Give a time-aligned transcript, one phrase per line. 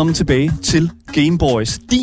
[0.00, 1.38] Velkommen tilbage til Game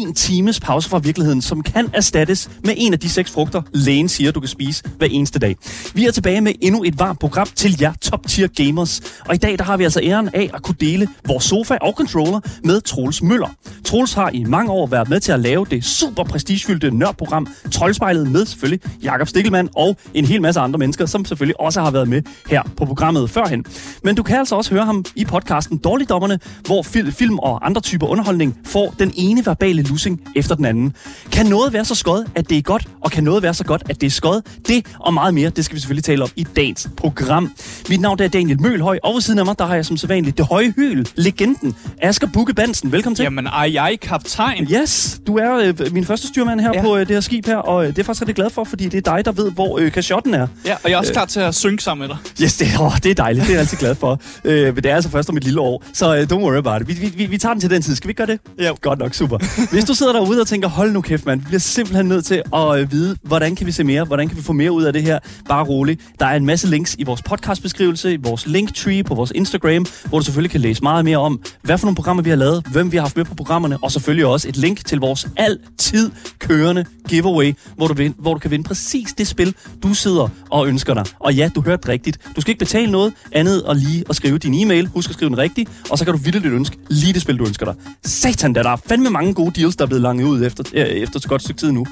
[0.07, 4.09] en times pause fra virkeligheden, som kan erstattes med en af de seks frugter, lægen
[4.09, 5.55] siger, du kan spise hver eneste dag.
[5.93, 9.01] Vi er tilbage med endnu et varmt program til jer top tier gamers.
[9.25, 11.93] Og i dag der har vi altså æren af at kunne dele vores sofa og
[11.97, 13.49] controller med Troels Møller.
[13.85, 18.31] Troels har i mange år været med til at lave det super prestigefyldte nørdprogram Troldspejlet
[18.31, 22.07] med selvfølgelig Jakob Stikkelmann og en hel masse andre mennesker, som selvfølgelig også har været
[22.07, 23.65] med her på programmet førhen.
[24.03, 26.81] Men du kan altså også høre ham i podcasten Dårligdommerne, hvor
[27.11, 30.93] film og andre typer underholdning får den ene verbale lussing efter den anden.
[31.31, 33.83] Kan noget være så skød, at det er godt, og kan noget være så godt,
[33.89, 34.41] at det er skød?
[34.67, 37.51] Det og meget mere, det skal vi selvfølgelig tale om i dagens program.
[37.89, 40.37] Mit navn er Daniel Mølhøj, og ved siden af mig, der har jeg som sædvanligt
[40.37, 42.91] det høje hyl, legenden, Asger Bukke Bansen.
[42.91, 43.23] Velkommen til.
[43.23, 44.67] Jamen, er jeg kaptajn?
[44.71, 46.81] Yes, du er øh, min første styrmand her ja.
[46.81, 48.83] På øh, det her skib her, og øh, det er faktisk rigtig glad for, fordi
[48.83, 50.47] det er dig, der ved, hvor øh, kashotten er.
[50.65, 52.43] Ja, og jeg er også klar til at synge sammen med dig.
[52.43, 53.43] Yes, det, åh, det er dejligt.
[53.43, 54.21] Det er jeg altid glad for.
[54.43, 56.81] Øh, men det er altså først om et lille år, så øh, don't worry about
[56.81, 56.87] it.
[56.87, 57.95] Vi, vi, vi, vi tager den til den tid.
[57.95, 58.39] Skal vi ikke gøre det?
[58.59, 58.71] Ja.
[58.81, 59.37] Godt nok, super.
[59.71, 61.39] Hvis du sidder derude og tænker, hold nu kæft, mand.
[61.39, 64.03] Vi bliver simpelthen nødt til at øh, vide, hvordan kan vi se mere?
[64.03, 65.19] Hvordan kan vi få mere ud af det her?
[65.49, 66.01] Bare roligt.
[66.19, 70.19] Der er en masse links i vores podcastbeskrivelse, i vores linktree på vores Instagram, hvor
[70.19, 72.91] du selvfølgelig kan læse meget mere om, hvad for nogle programmer vi har lavet, hvem
[72.91, 76.85] vi har haft med på programmerne, og selvfølgelig også et link til vores altid kørende
[77.09, 80.93] giveaway, hvor du, vind, hvor du kan vinde præcis det spil, du sidder og ønsker
[80.93, 81.05] dig.
[81.19, 82.19] Og ja, du hørte rigtigt.
[82.35, 84.87] Du skal ikke betale noget andet og lige at skrive din e-mail.
[84.87, 87.45] Husk at skrive den rigtigt, og så kan du vildt ønske lige det spil, du
[87.45, 87.75] ønsker dig.
[88.05, 90.85] Satan, da der er fandme mange gode deals, der er blevet langet ud efter, øh,
[90.85, 91.85] efter så godt stykke tid nu.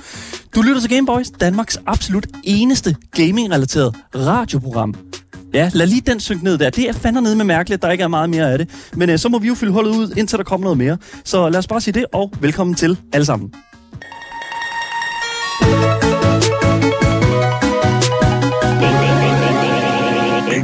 [0.55, 4.95] Du lytter til Game Boys, Danmarks absolut eneste gaming-relateret radioprogram.
[5.53, 6.69] Ja, lad lige den synke ned der.
[6.69, 8.69] Det er fandme nede med mærkeligt, at der ikke er meget mere af det.
[8.93, 10.97] Men øh, så må vi jo fylde hullet ud, indtil der kommer noget mere.
[11.23, 13.53] Så lad os bare sige det, og velkommen til alle sammen.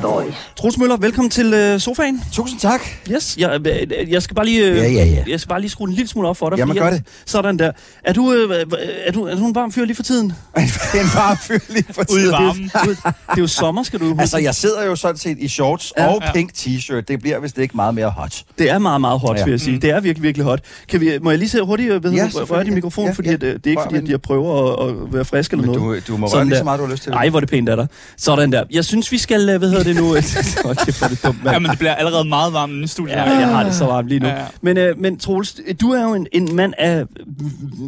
[0.06, 2.22] Troels Møller, velkommen til øh, sofaen.
[2.34, 2.82] Tusind tak.
[3.12, 5.24] Yes, jeg, øh, jeg skal bare lige, øh, Ja, ja, ja.
[5.28, 6.58] jeg skal bare lige skrue en lille smule op for dig.
[6.58, 7.04] Jamen, gør jeg- det.
[7.26, 7.72] Sådan der.
[8.04, 8.66] Er du, øh,
[9.06, 10.26] er du, er du en varm fyr lige for tiden?
[10.56, 12.32] en varm fyr lige for Ude i tiden.
[12.32, 12.64] varmen.
[12.64, 14.22] Det er, jo- det er jo sommer, skal du huske.
[14.22, 16.08] Altså, jeg sidder jo sådan set i shorts Ja.
[16.08, 17.02] og pink t-shirt.
[17.02, 18.44] Det bliver vist ikke meget mere hot.
[18.58, 19.44] Det er meget, meget hot, ja.
[19.44, 19.78] Vil jeg sige.
[19.82, 20.60] Det er virkelig, virkelig hot.
[20.90, 23.12] Kan vi, må jeg lige se hurtigt, øh, ved Ja, ja, røre din mikrofon, Ja,
[23.12, 23.34] fordi ja.
[23.36, 25.76] at, øh, det er ikke fordi, at jeg prøver at, at være frisk eller Men
[25.80, 26.08] noget.
[26.08, 26.58] du, du må Sådan røre lige der.
[26.60, 27.12] så meget, du har lyst til.
[27.12, 27.88] Ej, hvor er det pænt af dig.
[28.18, 28.64] Sådan der.
[28.72, 30.08] Jeg synes, vi skal, øh, hvad hedder det nu?
[30.66, 31.54] Hold kæft, hvor det dumt, mand.
[31.56, 33.16] Jamen, det bliver allerede meget varmt i studiet.
[33.16, 34.28] Ja, jeg har det så varmt lige nu.
[34.28, 34.40] Ja.
[34.40, 34.46] ja.
[34.62, 37.06] Men, øh, men Troels, du er jo en, en mand af,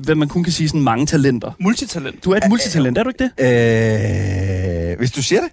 [0.03, 1.52] hvad man kun kan sige, sådan mange talenter.
[1.59, 2.25] Multitalent.
[2.25, 4.91] Du er et multitalent, er du ikke det?
[4.91, 5.52] Øh, hvis du siger det.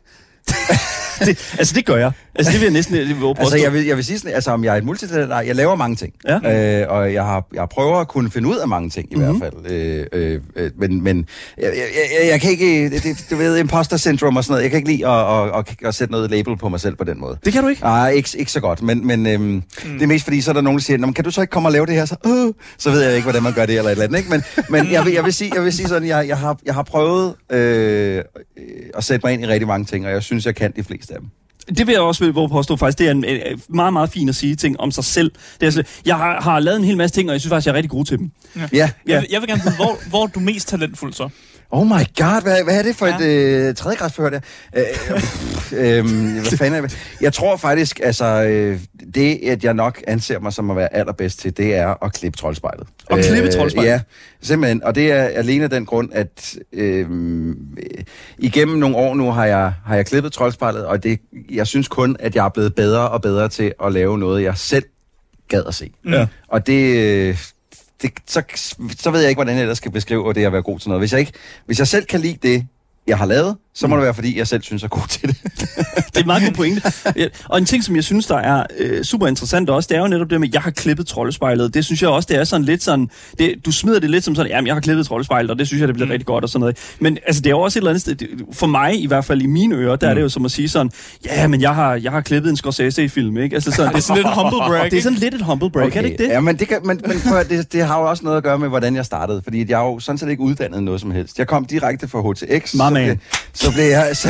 [1.26, 1.54] det?
[1.58, 2.12] Altså, det gør jeg.
[2.34, 4.64] Altså, det vil jeg næsten våge Altså, jeg vil, jeg vil sige sådan, altså, om
[4.64, 6.12] jeg er et multitalent, jeg laver mange ting.
[6.28, 6.80] Ja.
[6.82, 9.24] Øh, og jeg, har, jeg prøver at kunne finde ud af mange ting, i Mhm.
[9.24, 9.38] mm-hmm.
[9.38, 9.72] hvert fald.
[9.72, 11.26] Øh, øh, øh, men men
[11.58, 11.72] jeg, jeg,
[12.20, 14.90] jeg, jeg kan ikke, det, du ved, imposter syndrome og sådan noget, jeg kan ikke
[14.90, 17.38] lide at, at, at, at sætte noget label på mig selv på den måde.
[17.44, 17.82] Det kan du ikke?
[17.82, 19.62] Nej, ikke, ikke så godt, men, men øhm, mm.
[19.84, 21.40] det er mest fordi, så er der nogen, der siger, "Nå, men kan du så
[21.40, 22.04] ikke komme og lave det her?
[22.04, 24.18] Så, øh, så ved jeg ikke, hvordan man gør det eller et eller andet.
[24.18, 24.30] Ikke?
[24.30, 26.74] Men, men jeg, vil, jeg, vil sige, jeg vil sige sådan, jeg, jeg, har, jeg
[26.74, 28.22] har prøvet øh, øh,
[28.94, 31.09] at sætte mig ind i rigtig mange ting, og jeg synes, jeg kan de fleste
[31.10, 31.28] af dem.
[31.76, 32.98] Det vil jeg også vil påstå faktisk.
[32.98, 35.30] Det er en, en, en meget, meget fin at sige ting om sig selv.
[35.30, 37.66] Det er, altså, jeg har, har lavet en hel masse ting, og jeg synes faktisk,
[37.66, 38.30] jeg er rigtig god til dem.
[38.56, 38.68] Ja.
[38.72, 39.20] Jeg, Ja.
[39.20, 41.28] vil- jeg vil gerne vide, hvor, hvor er du mest talentfuld så?
[41.72, 43.16] Oh my god, hvad, hvad er det for Ja.
[43.18, 44.40] et øh, tredjegradsforhør der?
[44.76, 46.98] Øh, øh, hvad fanden er det?
[47.20, 48.80] Jeg tror faktisk, altså, øh,
[49.14, 52.38] det at jeg nok anser mig som at være allerbedst til, det er at klippe
[52.38, 52.86] troldspejlet.
[53.10, 53.90] At klippe troldspejlet?
[53.90, 54.00] Ja,
[54.42, 54.82] simpelthen.
[54.84, 57.06] Og det er alene af den grund, at øh,
[58.38, 61.20] igennem nogle år nu har jeg, har jeg klippet troldspejlet, og det,
[61.50, 64.56] jeg synes kun, at jeg er blevet bedre og bedre til at lave noget, jeg
[64.56, 64.84] selv
[65.48, 65.90] gad at se.
[66.08, 66.26] Ja.
[66.48, 67.36] Og det, øh,
[68.02, 68.42] det så,
[68.98, 71.00] så ved jeg ikke, hvordan jeg ellers skal beskrive det at være god til noget.
[71.00, 71.32] Hvis jeg, ikke,
[71.66, 72.66] hvis jeg selv kan lide det,
[73.10, 75.28] jeg har lavet, så må det være, fordi jeg selv synes, jeg er god til
[75.28, 75.36] det.
[76.10, 76.82] Det er en meget god pointe.
[77.48, 80.06] Og en ting, som jeg synes, der er øh, super interessant også, det er jo
[80.08, 81.74] netop det med, at jeg har klippet troldespejlet.
[81.74, 83.08] Det synes jeg også, det er sådan lidt sådan...
[83.38, 85.80] Det, du smider det lidt som sådan, jamen jeg har klippet troldespejlet, og det synes
[85.80, 86.10] jeg, det bliver mm.
[86.10, 86.76] rigtig godt og sådan noget.
[87.00, 89.24] Men altså, det er jo også et eller andet sted, det- for mig i hvert
[89.24, 90.10] fald i mine ører, der mm.
[90.10, 90.90] er det jo som at sige sådan,
[91.24, 93.54] ja, men jeg har, jeg har klippet en Scorsese-film, ikke?
[93.54, 95.86] Altså sådan, Det er sådan lidt humble brag, Det er sådan lidt et humble break,
[95.86, 95.98] okay.
[95.98, 96.30] er det ikke det?
[96.30, 98.58] Ja, men, det, kan, men, men prøv, det, det har jo også noget at gøre
[98.58, 99.42] med, hvordan jeg startede.
[99.42, 101.38] Fordi jeg er jo sådan set ikke uddannet noget som helst.
[101.38, 102.70] Jeg kom direkte fra HTX.
[102.70, 103.20] Så, man.
[103.52, 104.16] så blev jeg...
[104.16, 104.28] Så,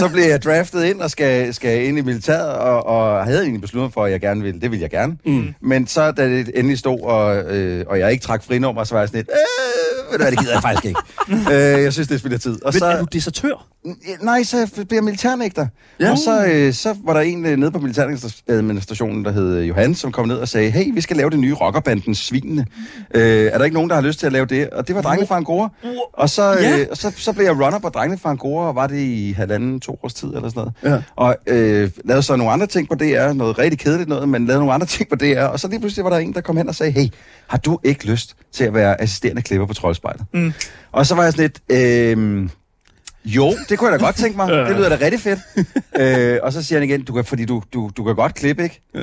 [0.00, 3.60] så blev jeg draftet ind og skal, skal ind i militæret, og, og havde egentlig
[3.60, 4.60] besluttet for, at jeg gerne ville.
[4.60, 5.16] Det ville jeg gerne.
[5.26, 5.54] Mm.
[5.60, 9.00] Men så, da det endelig stod, og, øh, og jeg ikke trak frinummer, så var
[9.00, 11.00] jeg sådan lidt, øh, ved du hvad, det gider jeg faktisk ikke.
[11.76, 12.64] øh, jeg synes, det spiller tid.
[12.64, 13.66] Og Men er du desertør?
[14.20, 15.66] Nej, så bliver jeg militærnægter.
[16.00, 16.10] Ja.
[16.10, 19.94] Og så, øh, så var der en øh, nede på militæradministrationen, der hed øh, Johan,
[19.94, 22.66] som kom ned og sagde, hey, vi skal lave det nye rockerbanden Svinene.
[23.14, 24.70] Øh, er der ikke nogen, der har lyst til at lave det?
[24.70, 25.68] Og det var drengene fra Angora.
[26.12, 26.84] Og så, øh, Ja.
[26.90, 29.80] og så, så blev jeg runner på drengene fra Angora, og var det i halvanden,
[29.80, 30.94] to års tid eller sådan noget.
[30.96, 31.02] Ja.
[31.16, 34.60] Og øh, lavede så nogle andre ting på DR, noget rigtig kedeligt noget, men lavede
[34.60, 35.40] nogle andre ting på DR.
[35.44, 37.08] Og så lige pludselig var der en, der kom hen og sagde, hey,
[37.46, 40.22] har du ikke lyst til at være assisterende klipper på Troldspejlet?
[40.34, 40.52] Mm.
[40.92, 41.80] Og så var jeg sådan lidt,
[42.18, 42.48] øh,
[43.24, 44.48] jo, det kunne jeg da godt tænke mig.
[44.68, 45.38] Det lyder da rigtig fedt.
[46.00, 48.62] øh, og så siger han igen, du kan, fordi du, du, du kan godt klippe,
[48.62, 48.80] ikke?
[48.94, 48.98] Ja.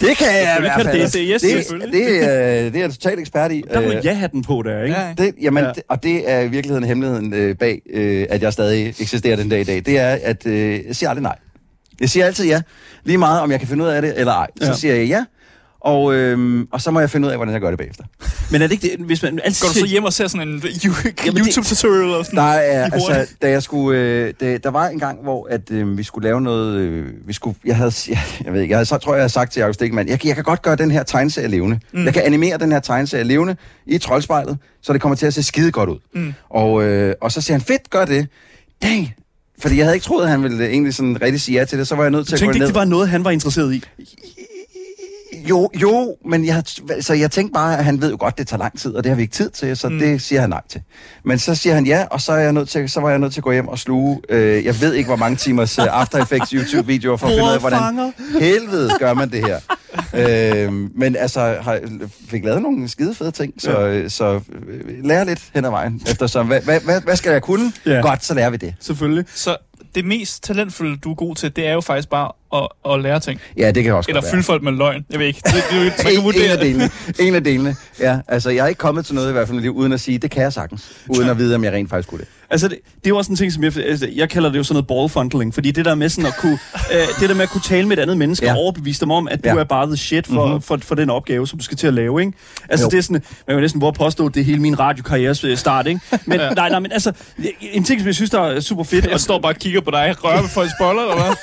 [0.00, 1.00] Det kan jeg i hvert fald.
[1.00, 1.12] det.
[1.12, 1.92] Det yes, det, selvfølgelig.
[1.92, 3.64] det, er, det er jeg totalt ekspert i.
[3.72, 4.96] Der var Øh, ja-hatten på der, ikke?
[5.00, 5.68] Ja, det, jamen, Ja.
[5.68, 5.82] ja.
[5.88, 9.60] og det er i virkeligheden hemmeligheden øh, bag, øh, at jeg stadig eksisterer den dag
[9.60, 9.82] i dag.
[9.86, 11.36] Det er, at øh, jeg siger aldrig nej.
[12.00, 12.62] Jeg siger altid ja.
[13.04, 14.46] Lige meget, om jeg kan finde ud af det eller ej.
[14.60, 14.74] Så ja.
[14.74, 15.24] siger jeg ja.
[15.84, 18.04] Og, øhm, og så må jeg finde ud af, hvordan jeg gør det bagefter.
[18.50, 20.48] Men er det ikke det, hvis man altid Går du så hjem og ser sådan
[20.48, 20.62] en
[21.26, 25.22] YouTube-tutorial eller sådan Der er, altså, da jeg skulle, øh, da, der var en gang,
[25.22, 28.60] hvor at, øh, vi skulle lave noget, øh, vi skulle, jeg havde, jeg, jeg ved
[28.60, 30.34] ikke, jeg havde, så tror jeg, jeg havde sagt til Jacob Stikman, jeg, kan- jeg
[30.34, 31.80] kan godt gøre den her tegneserie levende.
[31.92, 32.04] Mm.
[32.04, 35.42] Jeg kan animere den her tegneserie levende i troldspejlet, så det kommer til at se
[35.42, 35.98] skide godt ud.
[36.14, 36.34] Mm.
[36.50, 38.26] Og, øh, og så siger han, fedt, gør det.
[38.82, 39.14] Dang,
[39.62, 41.88] fordi jeg havde ikke troet, at han ville egentlig sådan rigtig sige ja til det,
[41.88, 42.66] så var jeg nødt til Du at gå tænkte ikke, ned.
[42.66, 43.84] det var noget, han var interesseret i?
[45.48, 46.62] Jo, jo, men jeg,
[47.00, 49.10] så jeg tænkte bare, at han ved jo godt, det tager lang tid, og det
[49.10, 49.98] har vi ikke tid til, så mm.
[49.98, 50.80] det siger han nej til.
[51.24, 53.32] Men så siger han ja, og så, er jeg nødt til, så var jeg nødt
[53.32, 56.22] til at gå hjem og sluge, øh, jeg ved ikke, hvor mange timers uh, After
[56.22, 59.60] Effects YouTube-videoer for at finde ud af, hvordan helvede gør man det her.
[60.14, 61.80] øh, men altså, har,
[62.28, 64.08] fik lavet nogle skide fede ting, så, ja.
[64.08, 66.02] så øh, lærer lidt hen ad vejen.
[66.10, 67.72] Eftersom, hvad, hvad, hvad, hvad skal jeg kunne?
[67.86, 68.00] Ja.
[68.00, 68.74] Godt, så lærer vi det.
[68.80, 69.24] Selvfølgelig.
[69.34, 69.56] Så
[69.94, 73.20] det mest talentfulde, du er god til, det er jo faktisk bare at, at lære
[73.20, 73.40] ting.
[73.56, 75.06] Ja, det kan også Eller fylde folk med løgn.
[75.10, 75.40] Jeg ved ikke.
[75.44, 76.90] Det, det, det, man kan en, en vurdere af delene.
[77.20, 77.76] En af delene.
[78.00, 80.30] Ja, altså, jeg er ikke kommet til noget i hvert fald uden at sige, det
[80.30, 80.92] kan jeg sagtens.
[81.08, 82.28] Uden at vide, om jeg rent faktisk kunne det.
[82.54, 84.62] Altså, det, det er jo også en ting, som jeg, altså, jeg kalder det jo
[84.62, 86.52] sådan noget ballfundling, fordi det der med sådan at kunne,
[86.94, 88.52] øh, det der med at kunne tale med et andet menneske ja.
[88.52, 89.54] Og overbevise dem om, at du Ja.
[89.56, 90.52] er bare the shit for, mm-hmm.
[90.52, 90.62] Mhm.
[90.62, 92.32] for, for den opgave, som du skal til at lave, ikke?
[92.68, 92.90] Altså, Jo.
[92.90, 95.56] det er sådan, man kan næsten hvor påstå, at det er hele min radiokarrieres øh,
[95.56, 96.00] start, ikke?
[96.26, 96.50] Men, ja.
[96.50, 97.12] nej, nej, men altså,
[97.60, 99.90] en ting, som jeg synes, der er super fedt, Jeg står bare og kigger på
[99.90, 100.14] dig.
[100.24, 101.34] Rører ved folks boller, eller hvad?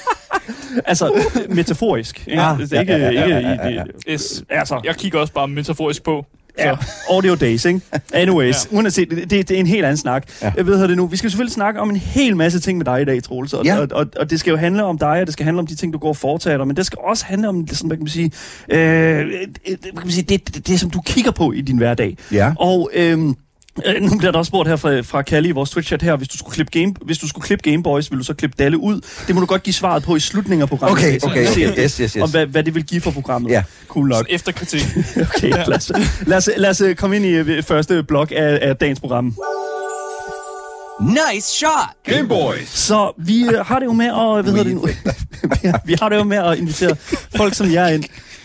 [0.91, 2.41] altså, metaforisk, ikke?
[2.41, 3.83] Ah, ikke, ja, ja, ja, ikke, ja, ja, ja.
[4.13, 4.43] Yes.
[4.49, 6.25] altså, Jeg kigger også bare metaforisk på.
[6.59, 6.87] Ja, Så.
[7.09, 7.81] audio days, ikke?
[8.13, 8.77] Anyways, Ja.
[8.77, 10.27] uanset, det, det, det er en helt anden snak.
[10.41, 10.51] Ja.
[10.57, 11.07] Jeg ved det nu.
[11.07, 13.53] Vi skal selvfølgelig snakke om en hel masse ting med dig i dag, Troels.
[13.53, 13.77] Og, Ja.
[13.79, 15.75] og, og, og det skal jo handle om dig, og det skal handle om de
[15.75, 18.03] ting, du går og foretager dig, men det skal også handle om, sådan, hvad kan
[18.03, 18.31] man sige,
[18.69, 18.79] øh,
[19.67, 22.17] det, kan man sige det, det, det, som du kigger på i din hverdag.
[22.31, 22.53] Ja.
[22.59, 22.89] Og...
[22.93, 23.19] Øh,
[23.85, 26.27] Øh, Nu bliver der også spurgt her fra, fra Kalle i vores Twitch-chat her, hvis
[26.27, 28.77] du skulle klippe Game, hvis du skulle klippe Game Boys, vil du så klippe Dalle
[28.77, 29.01] ud?
[29.27, 30.97] Det må du godt give svaret på i slutningen af programmet.
[30.97, 31.83] Okay, okay, ser, okay.
[31.83, 32.23] Yes, yes, yes.
[32.23, 33.51] Om hvad, hvad det vil give for programmet.
[33.51, 33.63] Ja.
[33.87, 34.25] Cool nok.
[34.29, 34.81] Efter kritik.
[35.35, 35.91] Okay, lad os,
[36.27, 39.35] lad, os, lad os øh, komme ind i øh, første blok af, af dagens program.
[41.01, 42.15] Nice shot!
[42.15, 42.69] Game Boys.
[42.69, 44.87] Så vi øh, har det jo med at, hvad hedder det nu?
[45.61, 46.95] vi, har, vi har det jo med at invitere
[47.35, 48.03] folk som jer ind.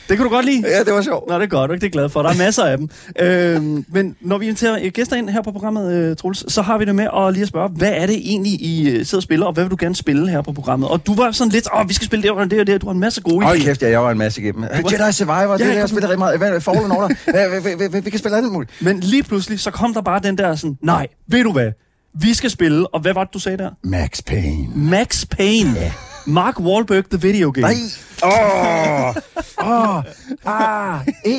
[0.09, 0.63] Det kan du godt lide?
[0.69, 1.29] Ja, det var sjovt.
[1.29, 1.81] Nå, det er godt, ikke?
[1.81, 2.23] det er glad for.
[2.23, 2.89] Der er masser af dem.
[3.21, 6.85] Øhm, men når vi inviterer gæster ind her på programmet, øh, Troels, så har vi
[6.85, 9.47] det med at lige at spørge, hvad er det egentlig, I øh, sidder og spiller,
[9.47, 10.89] og hvad vil du gerne spille her på programmet?
[10.89, 12.87] Og du var sådan lidt, åh, vi skal spille det og det og det, du
[12.87, 13.65] har en masse gode Hold idéer.
[13.65, 14.63] kæft, ja, jeg var en masse igennem.
[14.63, 16.39] Uh, Jedi Survivor, det Ja, er jeg spiller rigtig meget.
[16.39, 18.73] Hvad, Fallen Order, vi kan spille alt muligt.
[18.81, 21.71] Men lige pludselig, så kom der bare den der sådan, nej, ved du hvad?
[22.21, 23.71] Vi skal spille, og hvad var det, du sagde der?
[23.85, 24.69] Max Payne.
[24.75, 25.93] Max Payne.
[26.27, 27.67] Mark Wahlberg, The Video Game.
[27.67, 27.75] Nej.
[28.25, 29.17] Åh.
[29.67, 30.03] Åh.
[30.47, 31.01] Ah.
[31.27, 31.37] E.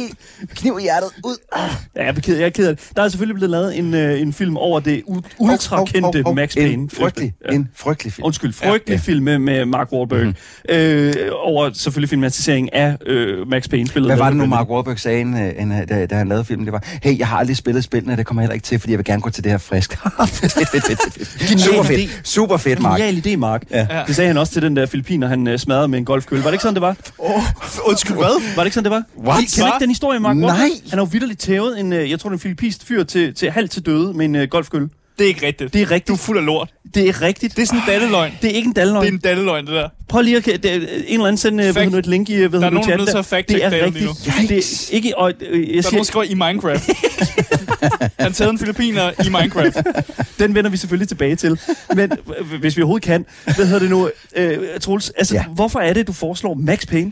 [0.56, 1.10] Kniv i hjertet.
[1.26, 1.36] Ud.
[1.56, 1.70] Ah.
[1.96, 2.90] Ja, jeg er ked, jeg er ked af det.
[2.96, 6.54] Der er selvfølgelig blevet lavet en, øh, en film over det u- ultra kendte Max
[6.56, 6.74] Payne.
[6.74, 7.56] En frygtelig, Ja.
[7.56, 8.26] en frygtelig film.
[8.26, 10.20] Undskyld, frygtelig ja, film med, med Mark Wahlberg.
[10.26, 10.36] Mm-hmm.
[10.76, 13.88] Øh, over selvfølgelig filmatisering af øh, Max Payne.
[13.88, 16.66] Spillet Hvad var det nu, Mark Wahlberg sagde, en, en, da, da han lavede filmen?
[16.66, 18.92] Det var, hey, jeg har aldrig spillet spillene, det kommer jeg heller ikke til, fordi
[18.92, 19.92] jeg vil gerne gå til det her frisk.
[20.28, 22.22] fedt, fedt, fedt, fedt, Super fedt.
[22.24, 23.00] Super fedt, Mark.
[23.00, 23.64] Genial idé, Mark.
[23.72, 23.88] Ja.
[24.08, 26.44] Det sagde han også til den der filipiner, han øh, smadrede med en golfkølle.
[26.44, 26.96] Var det ikke sådan, det var?
[27.18, 27.42] Oh,
[27.86, 28.56] undskyld, hvad?
[28.56, 29.04] Var det ikke sådan, det var?
[29.32, 29.42] What?
[29.42, 30.58] I ikke den historie, Mark Nej.
[30.90, 33.34] Han har jo vidderligt tævet en, øh, jeg tror, det er en filippinsk fyr til,
[33.34, 34.90] til halvt til døde med en øh, golfkølle.
[35.18, 35.74] Det er ikke rigtigt.
[35.74, 36.08] Det er rigtigt.
[36.08, 36.70] Du er fuld af lort.
[36.94, 37.56] Det er rigtigt.
[37.56, 38.32] Det er sådan en dalleløgn.
[38.42, 39.04] Det er ikke en dalleløgn.
[39.06, 39.90] Det er en dalleløgn, det der.
[40.10, 40.46] Prøv lige at...
[40.46, 41.92] Det, er- en eller anden sende øh, hvad Fact.
[41.92, 42.34] nu, et link i...
[42.36, 43.20] øh, Hvad Der er nogen, der er chat nødt til der.
[43.20, 44.50] at fact Det er rigtigt.
[44.50, 44.58] Det
[44.92, 45.18] er ikke...
[45.18, 46.90] Og, øh, jeg Der er siger, nogen, der skriver i Minecraft.
[48.20, 49.78] Han taget en filipiner i Minecraft.
[50.40, 51.60] Den vender vi selvfølgelig tilbage til.
[51.96, 55.10] Men øh, hvis vi overhovedet kan, hvad hedder det nu, øh, Troels?
[55.10, 55.36] Altså.
[55.36, 55.44] Ja.
[55.56, 57.12] hvorfor er det, du foreslår Max Payne?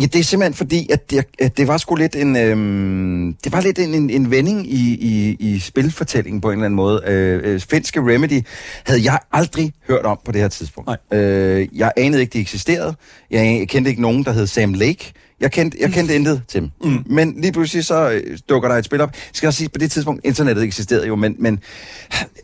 [0.00, 3.52] Ja, det er simpelthen fordi, at det, at det var sgu lidt en, øhm, det
[3.52, 7.02] var lidt en, en, en vending i, i, i spilfortællingen på en eller anden måde.
[7.06, 8.42] Øh, øh, finske Remedy
[8.84, 10.90] havde jeg aldrig hørt om på det her tidspunkt.
[11.10, 11.20] Nej.
[11.20, 12.94] Øh, jeg anede ikke, de eksisterede.
[13.30, 15.12] Jeg kendte ikke nogen, der hed Sam Lake.
[15.40, 16.70] Jeg kendte, jeg kendte intet til dem.
[16.84, 17.04] Mm.
[17.06, 19.10] Men lige pludselig så øh, dukker der et spil op.
[19.12, 21.62] Jeg skal også sige, på det tidspunkt, internettet eksisterede jo, men, men det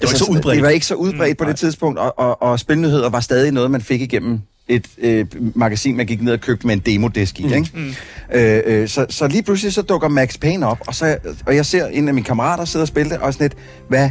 [0.02, 0.54] var ikke så udbredt.
[0.54, 3.52] Det var ikke så udbredt mm, på det tidspunkt, og, og, og spilnyheder var stadig
[3.52, 7.40] noget, man fik igennem et øh, magasin, man gik ned og købte med en demodisk
[7.40, 7.46] i.
[7.46, 7.52] Mm.
[7.52, 7.70] Ikke?
[7.74, 7.94] Mm.
[8.34, 11.16] Øh, øh, så, så lige pludselig så dukker Max Payne op, og, så,
[11.46, 13.56] og jeg ser en af mine kammerater sidde og spille det, og sådan lidt,
[13.88, 14.10] hvad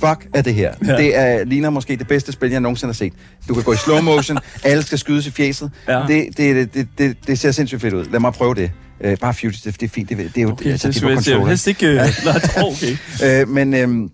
[0.00, 0.74] fuck er det her?
[0.86, 0.96] Ja.
[0.96, 3.12] Det er, ligner måske det bedste spil, jeg nogensinde har set.
[3.48, 5.70] Du kan gå i slow motion, alle skal skydes i fæset.
[5.88, 6.04] Ja.
[6.08, 8.04] Det, det, det, det, det ser sindssygt fedt ud.
[8.04, 8.70] Lad mig prøve det.
[9.04, 10.08] Uh, bare Fugitive, det er fint.
[10.08, 11.92] Det, det er jo okay, altså, det, det, det, det er helst ikke...
[11.92, 12.08] Ja.
[12.66, 13.42] okay.
[13.42, 13.84] uh, men...
[13.84, 14.10] Um,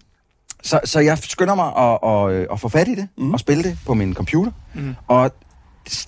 [0.63, 1.99] så, så jeg skynder mig at,
[2.39, 3.33] at, at få fat i det, mm.
[3.33, 4.53] og spille det på min computer.
[4.75, 4.95] Mm.
[5.09, 5.33] Og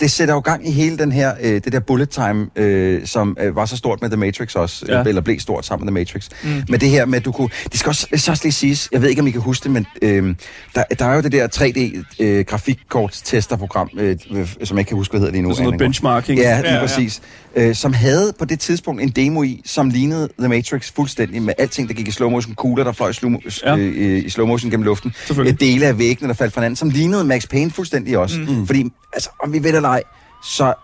[0.01, 3.37] det sætter jo gang i hele den her, øh, det der bullet time, øh, som
[3.41, 5.01] øh, var så stort med The Matrix også, ja.
[5.01, 6.29] øh, eller blev stort sammen med The Matrix.
[6.45, 6.63] Mm.
[6.69, 9.03] Men det her med, at du kunne, det skal også, så også lige siges, jeg
[9.03, 10.35] ved ikke, om I kan huske det, men øh,
[10.75, 14.17] der, der er jo det der 3D øh, grafikkortstesterprogram, øh,
[14.65, 15.51] som jeg ikke kan huske, hvad hedder lige nu.
[15.51, 16.39] Sådan noget benchmarking.
[16.39, 17.23] Ja, lige ja, præcis.
[17.52, 17.52] Ja.
[17.57, 21.55] Øh, som havde på det tidspunkt en demo i, som lignede The Matrix fuldstændig, med
[21.59, 23.33] alting, der gik i slow motion, kugler, der fløj i slow,
[23.65, 23.77] ja.
[23.77, 25.15] øh, i slow motion gennem luften,
[25.61, 28.39] dele af væggene, der faldt fra hinanden, som lignede Max Payne fuldstændig også.
[28.39, 28.67] Mm.
[28.67, 30.03] Fordi, altså, om vi ved det eller ej,
[30.45, 30.75] så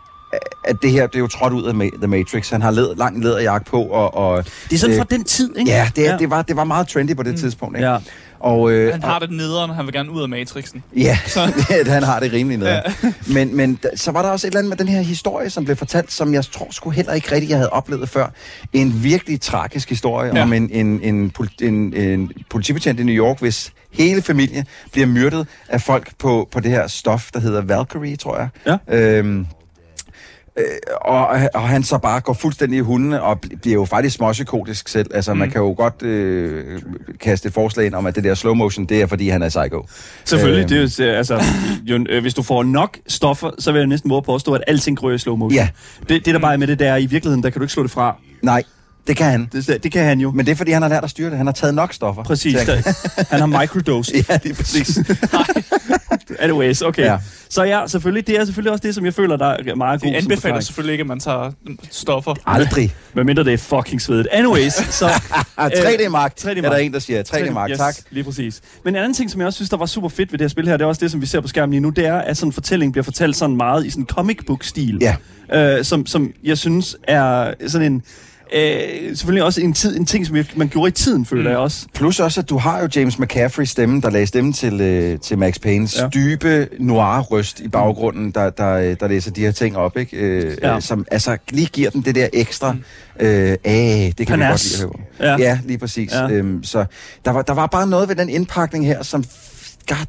[0.64, 2.50] at det her, det er jo trådt ud af The Matrix.
[2.50, 4.14] Han har led, lang læderjagt på, og...
[4.14, 5.70] og det er sådan øh, fra den tid, ikke?
[5.70, 6.18] Ja, det, er, ja.
[6.18, 7.38] det, var, det var meget trendy på det mm.
[7.38, 7.88] tidspunkt, ikke?
[7.88, 7.98] Ja.
[8.40, 10.82] Og, øh, han har det nederen, han vil gerne ud af Matrixen.
[10.96, 11.40] Ja, så.
[11.86, 12.82] han har det rimelig nederen.
[13.02, 13.12] Ja.
[13.34, 15.76] men, men så var der også et eller andet med den her historie, som blev
[15.76, 18.26] fortalt, som jeg tror sgu heller ikke rigtigt, jeg havde oplevet før.
[18.72, 20.42] En virkelig tragisk historie ja.
[20.42, 25.46] om en, en, en, en, en politibetjent i New York, hvis hele familie bliver myrdet
[25.68, 28.78] af folk på, på det her stof, der hedder Valkyrie, tror jeg.
[28.88, 28.96] Ja.
[28.96, 29.46] Øhm,
[30.58, 30.64] Øh,
[31.00, 35.10] og, og han så bare går fuldstændig i hundene og bliver jo faktisk småpsykotisk selv.
[35.14, 35.38] Altså, mm.
[35.38, 36.80] man kan jo godt øh,
[37.20, 39.48] kaste et forslag ind om, at det der slow motion, det er, fordi han er
[39.48, 39.86] psycho.
[40.24, 40.76] Selvfølgelig.
[40.76, 41.42] Øh, det er, altså,
[41.82, 44.98] jo, øh, hvis du får nok stoffer, så vil jeg næsten våge påstå, at alting
[44.98, 45.54] grører i slow motion.
[45.54, 45.68] Ja.
[46.08, 47.82] Det, det der bare er med det der, i virkeligheden, der kan du ikke slå
[47.82, 48.16] det fra.
[48.42, 48.62] Nej,
[49.06, 49.48] det kan han.
[49.52, 50.30] Det, det kan han jo.
[50.30, 51.36] Men det er, fordi han har lært at styre det.
[51.36, 52.22] Han har taget nok stoffer.
[52.22, 52.56] Præcis.
[53.30, 54.12] han har microdose.
[54.28, 54.98] ja, det er præcis.
[56.38, 57.04] Anyways, okay.
[57.04, 57.18] Ja.
[57.48, 60.10] Så ja, selvfølgelig, det er selvfølgelig også det, som jeg føler, der er meget god
[60.10, 61.52] Det anbefaler selvfølgelig ikke, at man tager
[61.90, 62.34] stoffer.
[62.46, 62.94] Aldrig.
[63.12, 64.28] Hvad mindre det er fucking svedigt.
[64.32, 65.06] Anyways, så...
[65.58, 67.22] 3D-mark, 3D er der en, der siger.
[67.22, 67.94] 3D-mark, yes, tak.
[68.10, 68.60] lige præcis.
[68.84, 70.48] Men en anden ting, som jeg også synes, der var super fedt ved det her
[70.48, 72.18] spil her, det er også det, som vi ser på skærmen lige nu, det er,
[72.18, 74.98] at sådan en fortælling bliver fortalt sådan meget i sådan comic book-stil.
[75.00, 75.16] Ja.
[75.78, 78.02] Øh, som, som jeg synes er sådan en
[78.52, 81.48] Øh, selvfølgelig også en, tid, en ting, som man gjorde i tiden, føler mm.
[81.48, 81.86] jeg også.
[81.94, 85.38] Plus også, at du har jo James McCaffrey stemme, der lagde stemme til, øh, til
[85.38, 86.08] Max Paynes ja.
[86.08, 90.16] dybe noir-røst i baggrunden, der, der, der læser de her ting op, ikke?
[90.16, 90.76] Øh, ja.
[90.76, 92.72] øh, som altså lige giver den det der ekstra...
[92.72, 92.82] Mm.
[93.20, 95.30] Øh, ah, det kan vi godt lide at høre.
[95.30, 95.36] Ja.
[95.38, 96.12] ja, lige præcis.
[96.12, 96.30] Ja.
[96.30, 96.84] Øhm, så
[97.24, 99.24] der var, der var bare noget ved den indpakning her, som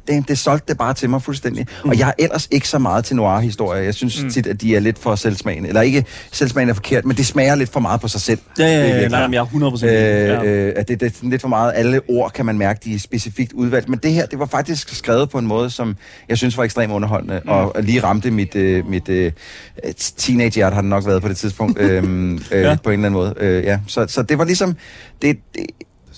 [0.08, 1.66] damn, det solgte det bare til mig fuldstændig.
[1.84, 1.90] Mm.
[1.90, 3.82] Og jeg er ellers ikke så meget til noir-historier.
[3.82, 4.30] Jeg synes mm.
[4.30, 5.68] tit, at de er lidt for selvsmagende.
[5.68, 8.38] Eller ikke selvsmagende er forkert, men det smager lidt for meget på sig selv.
[8.58, 11.48] Ja, ja, ja, nej, jeg er 100% øh, øh, at det, det er lidt for
[11.48, 11.72] meget.
[11.74, 13.88] Alle ord kan man mærke, de er specifikt udvalgt.
[13.88, 15.96] Men det her, det var faktisk skrevet på en måde, som
[16.28, 17.40] jeg synes var ekstremt underholdende.
[17.44, 17.50] Mm.
[17.50, 19.32] Og lige ramte mit, øh, mit øh,
[20.16, 21.78] teenage-hjert, har det nok været på det tidspunkt.
[21.80, 22.76] øh, øh, ja.
[22.84, 23.34] På en eller anden måde.
[23.36, 23.78] Øh, ja.
[23.86, 24.76] så, så det var ligesom...
[25.22, 25.66] Det, det,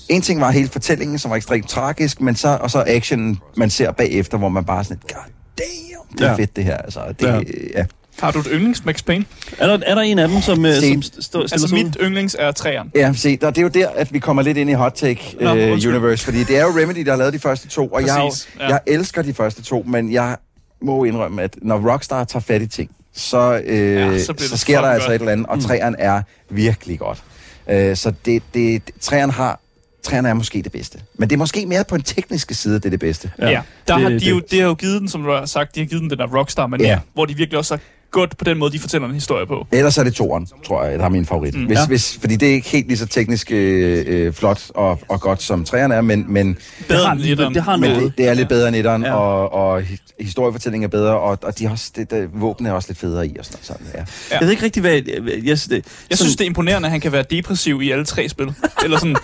[0.08, 3.70] en ting var hele fortællingen, som var ekstremt tragisk, men så, og så actionen, man
[3.70, 6.36] ser bagefter, hvor man bare sådan, god damn, det er ja.
[6.36, 6.76] fedt det her.
[6.76, 7.40] Altså, det, ja.
[7.74, 7.84] ja.
[8.20, 9.24] Har du et yndlings Max Payne?
[9.58, 12.36] Er der, er der en af dem, som, øh, se, som stå, Altså mit yndlings
[12.38, 12.90] er træeren.
[12.94, 15.36] Ja, se, der, det er jo der, at vi kommer lidt ind i Hot Take
[15.40, 18.06] Nå, uh, Universe, fordi det er jo Remedy, der har lavet de første to, og
[18.06, 18.30] jeg,
[18.60, 18.66] ja.
[18.68, 20.36] jeg elsker de første to, men jeg
[20.82, 24.80] må indrømme, at når Rockstar tager fat i ting, så, øh, ja, så, så sker
[24.80, 25.14] der altså godt.
[25.14, 25.62] et eller andet, og mm.
[25.62, 27.22] træeren er virkelig godt.
[27.66, 29.60] Uh, så det, det, træeren har
[30.02, 30.98] træerne er måske det bedste.
[31.18, 33.30] Men det er måske mere på en tekniske side, det er det bedste.
[33.38, 33.60] Ja, ja.
[33.88, 35.74] der det, har de, det, jo, de har jo givet den, som du har sagt,
[35.74, 36.98] de har givet den den der rockstar men ja.
[37.14, 37.80] hvor de virkelig også har
[38.12, 39.66] godt på den måde, de fortæller en historie på.
[39.72, 41.54] Ellers er det toren, tror jeg, der er min favorit.
[41.54, 41.64] Mm.
[41.64, 41.86] Hvis, ja.
[41.86, 45.42] hvis, fordi det er ikke helt lige så teknisk øh, øh flot og, og godt,
[45.42, 48.48] som træerne er, men, men, bedre end det, det, har men det, det er lidt
[48.48, 49.14] bedre end etteren, ja.
[49.14, 49.82] og, og
[50.20, 53.26] historiefortællingen er bedre, og, og de har også, det, det, våben er også lidt federe
[53.26, 53.36] i.
[53.38, 53.98] Og sådan, sådan, ja.
[53.98, 54.04] Ja.
[54.30, 54.92] Jeg ved ikke rigtig, hvad...
[54.92, 57.90] Jeg, jeg, jeg, det, jeg synes, det er imponerende, at han kan være depressiv i
[57.90, 58.54] alle tre spil.
[58.84, 59.16] Eller sådan...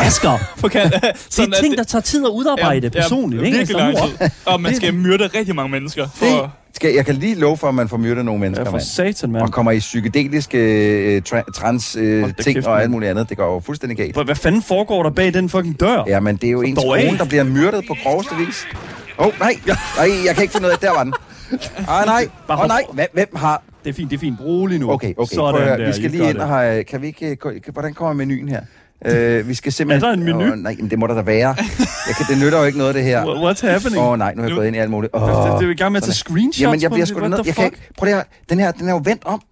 [0.00, 0.38] Asger.
[0.56, 0.92] For kan,
[1.30, 3.42] sådan, det er ting, der tager tid at udarbejde ja, personligt.
[3.42, 3.58] Ja, ikke?
[3.58, 4.28] Virkelig lang tid.
[4.44, 6.08] Og man skal myrde rigtig mange mennesker.
[6.14, 6.26] For...
[6.26, 8.78] Det, skal, jeg kan lige love for, at man får myrdet nogle mennesker, ja, for
[8.78, 9.42] satan, mand.
[9.42, 13.28] Og kommer i psykedeliske øh, tra- trans øh, ting kæft, og alt muligt andet.
[13.28, 14.24] Det går jo fuldstændig galt.
[14.24, 16.04] Hvad fanden foregår der bag den fucking dør?
[16.06, 18.66] Ja, men det er jo en kone, der bliver myrdet på groveste vis.
[19.18, 19.54] Åh, oh, nej.
[19.96, 21.14] nej, jeg kan ikke finde ud af, der var den.
[21.88, 22.28] Ah, nej.
[22.48, 22.82] Åh, oh, nej.
[22.92, 23.62] Hvem, hvem har...
[23.84, 24.40] Det er fint, det er fint.
[24.40, 24.90] Rolig nu.
[24.90, 25.34] Okay, okay.
[25.34, 26.84] Sådan der, vi skal lige ind og have...
[26.84, 27.36] Kan vi ikke...
[27.72, 28.60] Hvordan kommer menuen her?
[29.08, 30.04] Uh, vi skal simpelthen...
[30.04, 30.52] Er der en menu?
[30.52, 31.54] Oh, nej, men det må der da være.
[32.06, 33.24] Jeg kan, det nytter jo ikke noget, det her.
[33.24, 33.98] What's happening?
[34.02, 35.14] Åh oh, nej, nu har jeg gået ind i alt muligt.
[35.14, 36.60] Oh, det, det er i gang med at tage screenshots.
[36.60, 37.46] Jamen, jeg bliver sgu nødt...
[37.46, 37.78] Jeg kan ikke...
[37.98, 38.22] Prøv det her.
[38.50, 39.42] Den her, den er jo vendt om.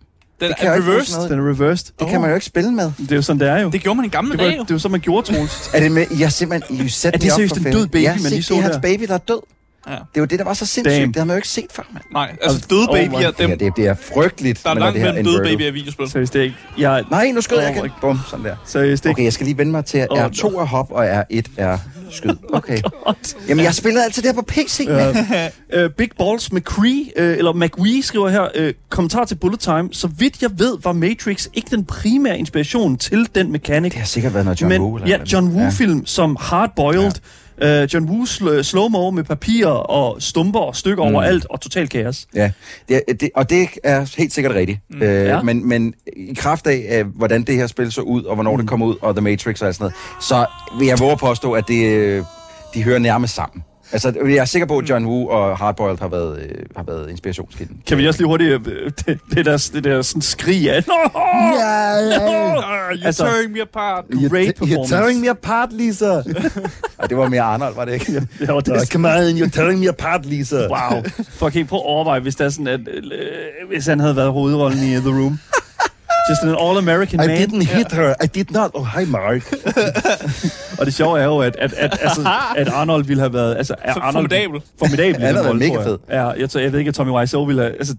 [0.41, 1.29] Den Det kan er reversed.
[1.29, 1.87] Den er reversed.
[1.99, 2.93] Det kan man jo ikke spille med.
[2.99, 3.71] Det er jo sådan, det er jo.
[3.71, 4.57] Det gjorde man i gamle Det var, dage.
[4.57, 4.63] jo.
[4.63, 5.71] det var sådan, man gjorde, Troels.
[5.75, 8.33] Er det med, jeg simpelthen, set Er det seriøst for en død baby, ja, man
[8.33, 8.81] lige så det er hans der?
[8.81, 9.41] baby, der er død.
[9.89, 9.95] Ja.
[9.95, 11.01] Det er jo det, der var så sindssygt.
[11.01, 11.13] Damn.
[11.13, 12.05] Det har man jo ikke set før, mand.
[12.13, 14.65] Nej, altså døde Oh babyer, my- dem, Ja, det, det er frygteligt.
[14.65, 16.11] der er med langt mellem døde babyer i videospil.
[16.11, 16.57] Seriøst, det er ikke...
[16.79, 17.85] Jeg, Nej, nu skød jeg Oh igen.
[17.85, 18.57] my- Bum, sådan der.
[18.67, 21.21] seriøst, det Okay, jeg skal lige vende mig til, at Åh, R2 er hop, og
[21.21, 21.79] R1 er
[22.11, 22.31] skyd.
[22.53, 22.79] Okay.
[23.49, 25.17] Jamen, jeg spillede altid det her på PC, mand.
[25.85, 29.89] Uh, Big Balls McCree, uh, eller McWee skriver her, uh, kommentar til Bullet Time.
[29.93, 33.93] Så vidt jeg ved, var Matrix ikke den primære inspiration til den mekanik.
[33.93, 34.97] Det har sikkert været noget John men, Woo.
[34.97, 35.19] eller ja.
[35.33, 37.03] John Woo-film som Hardboiled.
[37.03, 37.11] Ja.
[37.63, 41.15] Uh, John Woo sl- slow-mo med papir og stumper og stykker mm.
[41.15, 42.27] overalt og total kaos.
[42.35, 42.51] Ja,
[42.89, 44.79] det, er- det, og det er helt sikkert rigtigt.
[44.91, 45.03] Mm.
[45.03, 45.43] Øh, Ja.
[45.43, 48.59] men, men i kraft af, uh, hvordan det her spil så ud, og hvornår mm.
[48.59, 50.47] det kom ud, og The Matrix og sådan noget, så
[50.79, 52.25] vil jeg våge at påstå, at det, øh,
[52.75, 53.63] de hører nærmest sammen.
[53.93, 57.11] Altså, jeg er sikker på, at John Woo og Hardboiled har været, øh, har været
[57.11, 57.77] inspirationskilden.
[57.87, 58.69] Kan vi også lige hurtigt...
[58.69, 60.85] øh, Det, det, der, det der sådan skrig af...
[60.87, 60.95] No!
[61.15, 64.05] Ja, Ah, you're Altså- tearing me apart.
[64.31, 65.21] Great performance.
[65.21, 66.07] me apart, Lisa.
[67.01, 68.27] Ej, det var mere Arnold, var det ikke?
[68.39, 68.89] Det var det.
[68.93, 70.57] come on, you're tearing me apart, Lisa.
[70.57, 71.03] Wow.
[71.29, 74.33] Fuck, okay, prøv at overveje, hvis, der er sådan, at, øh, hvis han havde været
[74.33, 75.39] hovedrollen i The Room.
[76.29, 77.63] Just an all-American man.
[77.63, 78.15] hit her.
[78.25, 78.71] I did not.
[78.75, 79.53] Oh, hi, Mark.
[80.79, 83.57] Og det sjove er jo, at, at, at, altså, at Arnold ville have været...
[83.57, 84.61] Altså, er Arnold, formidabel.
[84.79, 85.21] Formidabel.
[85.23, 85.97] i Han rolle, mega jeg.
[86.11, 87.75] Ja, jeg, tror, jeg ved ikke, at Tommy Wiseau ville have...
[87.75, 87.95] Altså,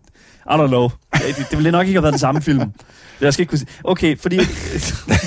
[0.45, 0.89] I don't know.
[1.13, 2.61] Det, det ville nok ikke have været den samme film.
[3.21, 3.69] Jeg skal ikke kunne sige...
[3.83, 4.37] Okay, fordi...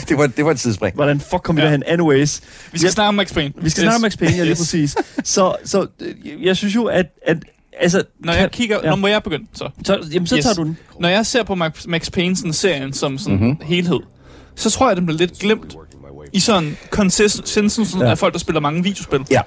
[0.09, 0.95] det, var, det var et tidsspring.
[0.95, 1.65] Hvordan fuck kom vi Ja.
[1.67, 1.83] derhen?
[1.87, 2.41] Anyways.
[2.73, 3.53] Vi skal snakke om Max Payne.
[3.57, 4.59] Vi skal snakke om Max Payne, ja, lige Yes.
[4.59, 4.97] præcis.
[5.25, 7.07] Så, så øh, jeg synes jo, at...
[7.27, 7.37] at
[7.81, 8.79] altså, Når jeg kigger...
[8.85, 8.91] Ja.
[8.91, 9.69] Nu må jeg begynde, så.
[9.85, 10.45] så, jamen, så Yes.
[10.45, 10.79] tager du den.
[11.01, 13.45] Når jeg ser på Max, Max Payne sådan serien som sådan Mhm.
[13.47, 13.67] mm-hmm.
[13.67, 14.01] helhed,
[14.55, 15.77] så tror jeg, den bliver lidt glemt
[16.33, 18.11] i sådan konsensusen Ja.
[18.11, 19.21] af folk, der spiller mange videospil.
[19.31, 19.41] Ja.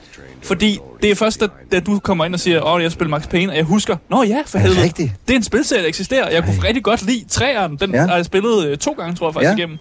[0.44, 3.28] Fordi det er først, da, da du kommer ind og siger, åh, jeg spiller Max
[3.30, 5.12] Payne, og jeg husker, nå ja, for det helvede, rigtigt?
[5.28, 6.30] det er en spilserie, der eksisterer.
[6.30, 7.76] Jeg kunne rigtig godt lide træeren.
[7.78, 8.06] Den Ja.
[8.08, 9.56] har jeg spillet øh, to gange, tror jeg faktisk, ja.
[9.56, 9.78] igennem.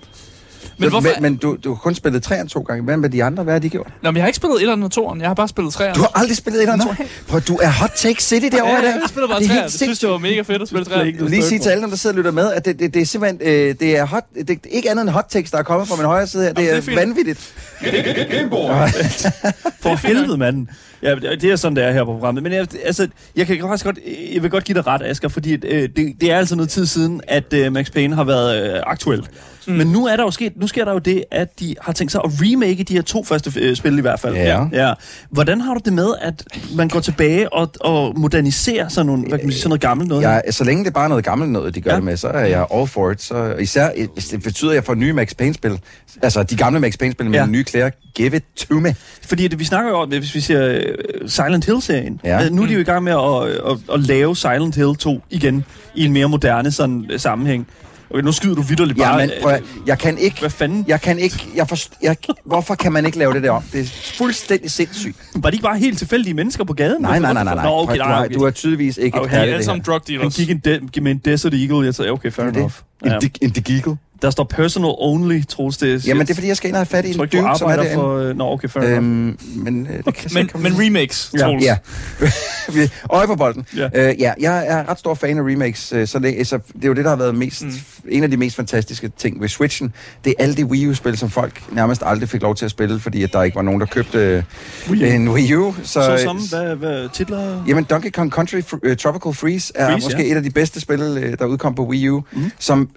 [0.79, 1.09] Men hvorfor?
[1.15, 2.85] Men, men du, du har kun spillet træerne to gange.
[2.85, 3.43] Hvad med de andre?
[3.43, 3.87] Hvad har de gjort?
[4.03, 5.21] Nå, men jeg har ikke spillet 1'eren og 2'eren.
[5.21, 5.95] Jeg har bare spillet 3'eren.
[5.95, 8.75] Du har aldrig spillet et eller andet Prøv, du er hot take city derovre i
[8.75, 9.01] ja, dag.
[9.01, 9.53] jeg spiller bare Det er 3'eren.
[9.55, 11.01] helt Jeg synes, det var mega fedt at spille 3'eren.
[11.01, 12.79] Ikke Jeg vil lige sige til alle, dem, der sidder og lytter med, at det,
[12.79, 15.27] det, det er simpelthen øh, det er hot, det, det er ikke andet end hot
[15.31, 16.53] takes, der er kommet fra min højre side her.
[16.53, 17.39] Det, Jamen, det er, er vanvittigt.
[19.83, 20.69] For helvede, manden.
[21.03, 22.43] Ja, det er sådan, det er her på programmet.
[22.43, 23.99] Men jeg, altså, jeg kan faktisk godt,
[24.35, 26.87] jeg vil godt give dig ret, Asger, fordi øh, det, det er altså noget tid
[26.87, 29.27] siden, at øh, Max Payne har været øh, aktuel.
[29.67, 29.73] Mm.
[29.75, 32.13] Men nu er der jo sket, nu sker der jo det, at de har tænkt
[32.13, 34.35] sig at remake de her to første øh, spil i hvert fald.
[34.35, 34.65] Ja.
[34.73, 34.93] ja.
[35.31, 36.45] Hvordan har du det med, at
[36.77, 40.09] man går tilbage og, og moderniserer sådan, nogle, hvad kan man sige, sådan noget gammelt
[40.09, 40.23] noget?
[40.23, 41.95] Jeg, så længe det er bare noget gammelt noget, de gør Ja.
[41.95, 41.97] ja.
[41.97, 43.23] det med, så er jeg all for it.
[43.23, 45.79] Så især hvis det betyder, at jeg får nye Max Payne-spil.
[46.23, 47.41] Altså de gamle Max Payne-spil med Ja.
[47.45, 47.47] ja.
[47.51, 47.91] nye klæder.
[48.15, 48.95] Give it to me.
[49.23, 52.21] Fordi det, vi snakker jo om, hvis vi siger øh, Silent Hill-serien.
[52.25, 52.45] Ja.
[52.45, 55.21] Øh, Nu er de jo i gang med at, at, at lave Silent Hill 2
[55.31, 57.67] igen i en mere moderne sådan, øh, sammenhæng.
[58.11, 59.19] Okay, nu skyder du vidderligt bare.
[59.21, 60.41] Ja, men prøv, jeg kan ikke...
[60.41, 60.85] Hvad fanden?
[60.89, 61.49] Jeg kan ikke...
[61.55, 63.63] Jeg forst, jeg, hvorfor kan man ikke lave det der om?
[63.73, 63.85] Det er
[64.19, 65.17] fuldstændig sindssygt.
[65.35, 67.03] Var de ikke bare helt tilfældige mennesker på gaden?
[67.03, 67.55] Nej, nej, nej, nej.
[67.55, 67.65] nej.
[67.65, 68.35] Nå, okay, Prøv, du, nej, har, okay.
[68.35, 69.65] du har tydeligvis ikke Okay, er okay, alle det her.
[69.65, 70.59] sammen drug Han gik en
[70.95, 71.87] de- med en Desert Eagle.
[71.87, 72.73] Jeg sagde, okay, fair Det er enough.
[73.05, 73.11] det.
[73.11, 73.15] Ja.
[73.15, 73.97] En, dig- en digigel.
[74.23, 76.07] Der står personal only, troels det.
[76.07, 77.77] Jamen, det er fordi, jeg skal ind og have fat i en dude, som er
[77.77, 77.95] derinde.
[77.95, 78.19] for...
[78.19, 78.83] øh, Nå, okay, fair.
[78.97, 81.39] Øhm, men øh, det kan Men, men remakes, Ja.
[81.39, 81.65] Troels.
[81.65, 81.77] Ja.
[82.75, 83.67] Vi- Øje på bolden.
[83.77, 83.89] Ja.
[83.95, 84.09] Ja.
[84.11, 86.89] Øh, ja, jeg er ret stor fan af remakes, øh, så, det, så det er
[86.89, 87.71] jo det, der har været mest, Mm.
[88.09, 89.93] en af de mest fantastiske ting ved Switchen.
[90.25, 93.01] Det er alle de Wii U-spil, som folk nærmest aldrig fik lov til at spille,
[93.01, 94.45] fordi at der ikke var nogen, der købte
[94.91, 95.75] Wii en Wii U.
[95.83, 97.65] Så, Så som, hvad, hvad titler?
[97.69, 100.25] Jamen, Donkey Kong Country uh, Tropical Freeze er Freeze, måske ja.
[100.27, 100.33] ja.
[100.33, 100.99] et af de bedste spil,
[101.39, 102.51] der udkom på Wii U, mm.
[102.59, 102.89] som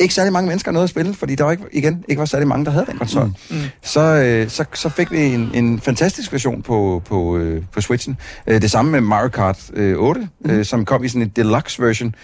[0.00, 2.48] ikke særlig mange mennesker nåede at spille, fordi der var ikke, igen ikke var særlig
[2.48, 3.24] mange, der havde den konsol.
[3.24, 3.32] Mm.
[3.50, 3.56] Mm.
[3.82, 8.16] Så, øh, så, så fik vi en, en fantastisk version på, på, øh, på Switchen.
[8.46, 10.50] Øh, det samme med Mario Kart øh, 8, mm.
[10.50, 12.14] øh, som kom i sådan en deluxe version,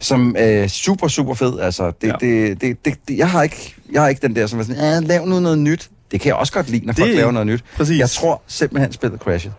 [0.00, 1.58] som er super, super fed.
[1.60, 2.12] Altså, det, Ja.
[2.20, 4.82] det, det, det, det, jeg, har ikke, jeg har ikke den der, som er sådan,
[4.82, 5.88] ah, lav nu noget nyt.
[6.10, 7.64] Det kan jeg også godt lide, når Det- folk laver noget nyt.
[7.76, 7.98] Præcis.
[7.98, 9.52] Jeg tror simpelthen, spillet crashet.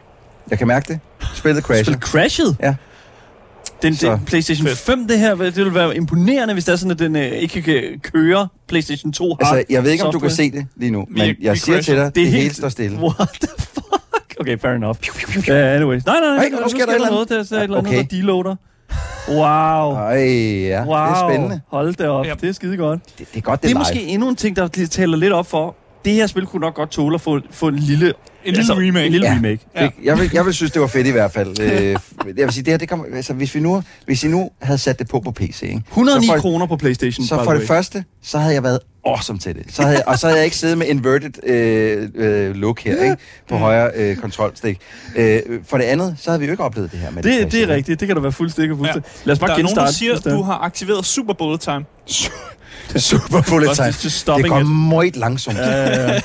[0.49, 0.99] Jeg kan mærke det.
[1.35, 1.85] Spillet crashet.
[1.85, 2.53] Spil crashed?
[2.63, 2.75] Ja.
[3.81, 4.77] Den, Så- den PlayStation Fedt.
[4.79, 7.61] 5, det her, det vil være imponerende, hvis det er sådan, at den øh, ikke
[7.61, 10.91] kan køre PlayStation 2 hard Altså, jeg ved ikke, om du kan se det lige
[10.91, 11.93] nu, men vi jeg siger crasher.
[11.93, 12.97] til dig, Det er det, helt- hele står stille.
[13.03, 14.35] What the fuck?
[14.39, 14.97] Okay, fair enough.
[15.37, 16.05] Uh, anyways.
[16.05, 16.37] Nej, nej, nej.
[16.45, 17.29] Ej, nu sker der noget.
[17.29, 17.97] Der, der er et eller andet, Okay.
[17.97, 18.55] der deloader.
[19.29, 19.93] Wow.
[19.93, 20.17] Ej,
[20.67, 20.95] ja, wow.
[20.95, 21.61] det er spændende.
[21.67, 22.25] Hold det op.
[22.25, 22.33] Ja.
[22.41, 22.99] Det er skide godt.
[23.19, 24.07] Det, det er godt, Det det er er måske live.
[24.07, 25.75] endnu en ting, der taler lidt op for.
[26.05, 28.13] Det her spil kunne nok godt tåle at få, få en lille
[28.45, 29.05] En lille remake.
[29.05, 29.33] En lille Ja.
[29.35, 29.59] remake.
[29.75, 29.83] Ja.
[29.83, 31.59] Det, jeg, vil, jeg vil synes, det var fedt i hvert fald.
[31.61, 31.69] Øh,
[32.37, 34.77] jeg vil sige, det her, det kommer, altså, hvis, vi nu, hvis I nu havde
[34.77, 35.81] sat det på på PC, ikke?
[35.89, 39.39] 109 så for, kroner på PlayStation, Så for det første, så havde jeg været awesome
[39.39, 39.63] til det.
[39.73, 43.03] Så havde jeg, og så havde jeg ikke siddet med inverted øh, øh, look her,
[43.03, 43.15] ikke?
[43.49, 44.79] På højre øh, kontrolstik.
[45.15, 47.39] Øh, for det andet, så havde vi jo ikke oplevet det her med Det, det
[47.51, 47.99] Classic, er rigtigt.
[47.99, 49.09] Det kan du være fuldstændig fuldstændig.
[49.15, 49.21] Ja.
[49.29, 49.87] Lad os bare Der er nogen, genstarte.
[49.87, 51.85] der siger, at det du har aktiveret Super Bullet Time.
[52.95, 53.93] Super bullet time.
[54.03, 55.57] just Det går meget langsomt.
[55.57, 56.21] Ja, ja, ja.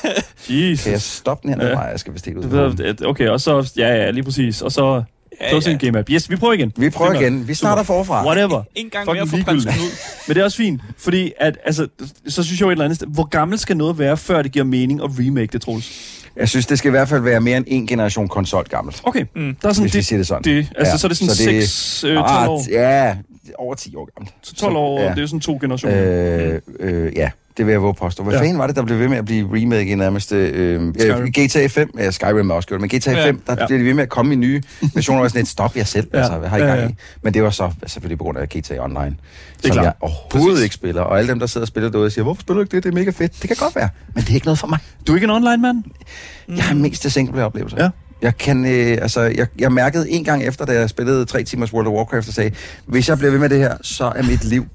[0.48, 0.84] Jesus.
[0.84, 1.64] Kan jeg stoppe den her?
[1.64, 1.68] Ja.
[1.68, 1.74] Ja.
[1.74, 3.04] Nej, jeg skal vist ikke ud.
[3.04, 3.72] Okay, og så...
[3.76, 4.62] Ja, ja, lige præcis.
[4.62, 5.02] Og så...
[5.48, 5.86] Closing ja.
[5.86, 6.10] game app.
[6.10, 6.72] Yes, vi prøver igen.
[6.76, 7.48] Vi prøver er igen.
[7.48, 7.94] Vi starter Super.
[7.94, 8.26] forfra.
[8.26, 8.62] Whatever.
[8.74, 9.52] En gang Fucking mere for.
[9.52, 9.90] Knud.
[10.28, 11.88] Men det er også fint, fordi at, altså,
[12.28, 14.52] så synes jeg jo et eller andet sted, hvor gammel skal noget være, før det
[14.52, 16.23] giver mening at remake det, Troels?
[16.36, 19.00] Jeg synes, det skal i hvert fald være mere end en generation konsol gammelt.
[19.04, 19.56] Okay, mm.
[19.62, 20.42] der er sådan Hvis vi det, siger det sådan.
[20.44, 22.62] det, altså Ja, så er det sådan så det- 6, øh, 12 Ah, år.
[22.70, 23.16] Ja,
[23.58, 24.34] over 10 år gammelt.
[24.42, 25.14] Så 12 år, ja.
[25.14, 25.96] det er sådan to generationer.
[26.00, 28.22] Øh, øh, ja, det vil jeg våge påstå.
[28.22, 28.40] Hvad Ja.
[28.40, 30.32] fanden var det, der blev ved med at blive remake i nærmest...
[30.32, 31.22] Øh, Skyrim.
[31.22, 33.26] øh, GTA 5, ja, Skyrim er også gjort, men GTA Ja.
[33.26, 33.66] 5, der Ja.
[33.66, 34.62] blev de ved med at komme i nye
[34.94, 36.18] versioner, og sådan et stop jer selv, Ja.
[36.18, 36.88] altså, hvad har I gang ja.
[36.88, 36.94] i?
[37.22, 39.10] Men det var så selvfølgelig på grund af GTA Online, er
[39.62, 39.84] som klart.
[39.84, 41.02] jeg overhovedet ikke spiller.
[41.02, 42.84] Og alle dem, der sidder og spiller derude, siger, hvorfor spiller du ikke det?
[42.84, 43.32] Det er mega fedt.
[43.42, 44.78] Det kan godt være, men det er ikke noget for mig.
[45.06, 45.84] Du er ikke en online-mand?
[46.48, 47.82] Jeg har mest til singleplayer-oplevelser.
[47.82, 47.88] Ja.
[48.22, 51.72] Jeg, kan, øh, altså, jeg, jeg mærkede en gang efter, da jeg spillede tre timers
[51.72, 52.50] World of Warcraft, og sagde,
[52.86, 54.66] hvis jeg bliver ved med det her, så er mit liv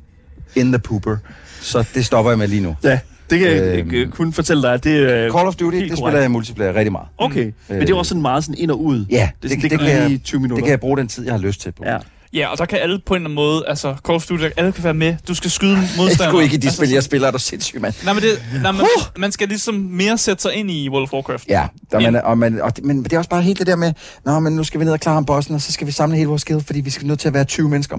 [0.56, 1.18] in the pooper.
[1.62, 2.76] Så det stopper jeg med lige nu.
[2.84, 3.92] Ja, det kan jeg Øhm.
[3.92, 5.32] øh, kun fortælle dig, at det er...
[5.32, 5.98] Call of Duty, det korrekt.
[5.98, 7.08] spiller jeg multiplayer rigtig meget.
[7.18, 7.54] Okay, mm.
[7.70, 9.06] men det er også sådan meget sådan ind og ud.
[9.12, 10.56] Ja, det, er det, det, det, kan jeg, 20 minutter.
[10.56, 11.84] det kan jeg bruge den tid, jeg har lyst til på.
[11.86, 11.98] Ja.
[12.34, 14.72] Ja, og der kan alle på en eller anden måde, altså Call of Duty, alle
[14.72, 15.16] kan være med.
[15.28, 16.30] Du skal skyde Jeg modstandere.
[16.30, 17.94] skulle ikke i de altså, spil, jeg spiller, er du sindssyg, mand.
[18.04, 18.30] Nej, men, det,
[18.62, 18.86] nej, man,
[19.18, 21.48] man skal ligesom mere sætte sig ind i World of Warcraft.
[21.50, 23.76] Ja, der, man, og man, og det, men det er også bare helt det der
[23.76, 23.94] med,
[24.26, 26.28] Nå, men nu skal vi ned og klare bossen, og så skal vi samle hele
[26.30, 27.98] vores skill, fordi vi skal nødt til at være 20 mennesker.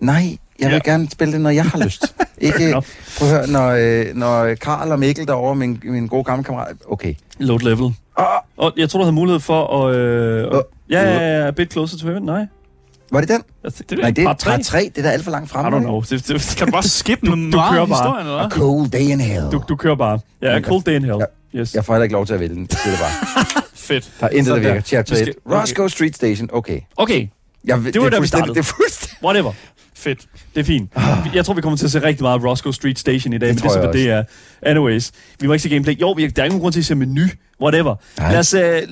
[0.00, 0.90] Nej, jeg vil Ja.
[0.92, 2.14] gerne spille det, når jeg har lyst.
[2.38, 2.82] ikke,
[3.18, 6.76] prøv at høre, når, øh, når Karl og Mikkel derovre, min, min gode gamle kammerat,
[6.88, 7.14] okay.
[7.38, 7.94] Load level.
[8.18, 8.24] Ah,
[8.56, 9.96] Og jeg tror, du havde mulighed for at...
[9.96, 10.60] Øh, Åh.
[10.90, 12.22] ja, ja, ja, a bit closer to heaven.
[12.22, 12.46] Nej.
[13.12, 13.42] var det den?
[13.64, 15.70] Altså, Det, Nej, det er part 3, det er da alt for langt I fremme.
[15.70, 15.86] don't ikke?
[15.86, 16.00] know.
[16.00, 17.96] Det, det, kan du bare skippe du meget kører bare.
[17.98, 19.42] historien, eller A cold day in hell.
[19.52, 20.18] du, du kører bare.
[20.42, 21.18] Ja, Jeg- cold day in hell.
[21.54, 21.74] Yes.
[21.74, 23.44] Jeg får heller ikke lov til at vælge den, det siger det bare.
[23.74, 24.10] Fedt.
[24.20, 24.80] Der er intet, der virker.
[24.80, 25.52] Chapter Vi skal- 1.
[25.60, 26.80] Roscoe Street Station, okay.
[26.96, 27.28] Okay,
[27.64, 28.54] Jeg, Det var er der, vi startede.
[28.54, 29.24] Det er fuldstændig...
[29.24, 29.52] whatever.
[29.96, 30.20] Fedt.
[30.54, 30.92] Det er fint.
[31.34, 33.56] Jeg tror, vi kommer til at se rigtig meget Roscoe Street Station i dag, Det
[33.56, 34.24] men det er så, hvad det er.
[34.62, 36.00] Anyways, vi må ikke se gameplay.
[36.00, 37.22] Jo, der er ikke nogen grund til at se menu.
[37.62, 37.94] Whatever.
[38.18, 38.30] Nej.
[38.30, 38.54] Lad os...
[38.54, 38.82] Øh, øh,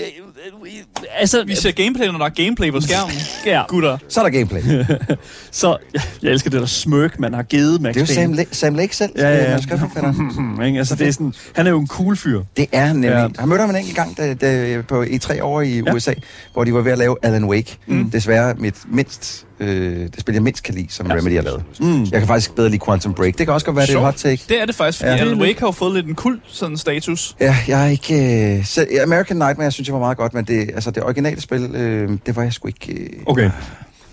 [1.18, 3.14] altså, Vi ser gameplay, når der er gameplay på skærmen.
[3.46, 3.98] ja, Gutter.
[4.08, 4.62] Så er der gameplay.
[4.62, 5.18] Det
[5.50, 5.76] så
[6.22, 8.06] jeg elsker det der smirk, man har givet Max er jo.
[8.06, 9.48] Sam, Le- Sam Lake selv, Ja, ja, ja.
[9.50, 10.14] manuskriptforfatteren.
[10.14, 10.78] Hmm, ikke?
[10.78, 12.42] Altså, det er sådan, han er jo en cool fyr.
[12.56, 13.08] Det er nemlig.
[13.08, 13.18] Ja.
[13.20, 13.28] Ja.
[13.38, 15.82] Jeg mødte ham en enkelt gang da, da, på E3 over i Ja.
[15.86, 15.92] ja.
[15.94, 16.12] USA,
[16.52, 17.76] hvor de var ved at lave Alan Wake.
[17.86, 18.10] Mm.
[18.10, 21.14] Desværre mit mindst, øh, det spil, jeg mindst kan lide, som ja.
[21.14, 21.62] Remedy har lavet.
[21.80, 22.02] Mm.
[22.02, 23.38] Jeg kan faktisk bedre lide Quantum Break.
[23.38, 24.42] Det kan også godt være, det er hot take.
[24.48, 25.16] Det er det faktisk, fordi Ja.
[25.16, 25.22] ja.
[25.22, 27.36] Alan Wake har jo fået lidt en kult sådan status.
[27.40, 28.53] Ja, jeg er ikke...
[28.53, 31.40] Øh, Øh, så American Nightmare synes jeg var meget godt, men det, altså, det originale
[31.40, 32.92] spil, øh, det var jeg sgu ikke...
[32.92, 33.50] Øh, Okay.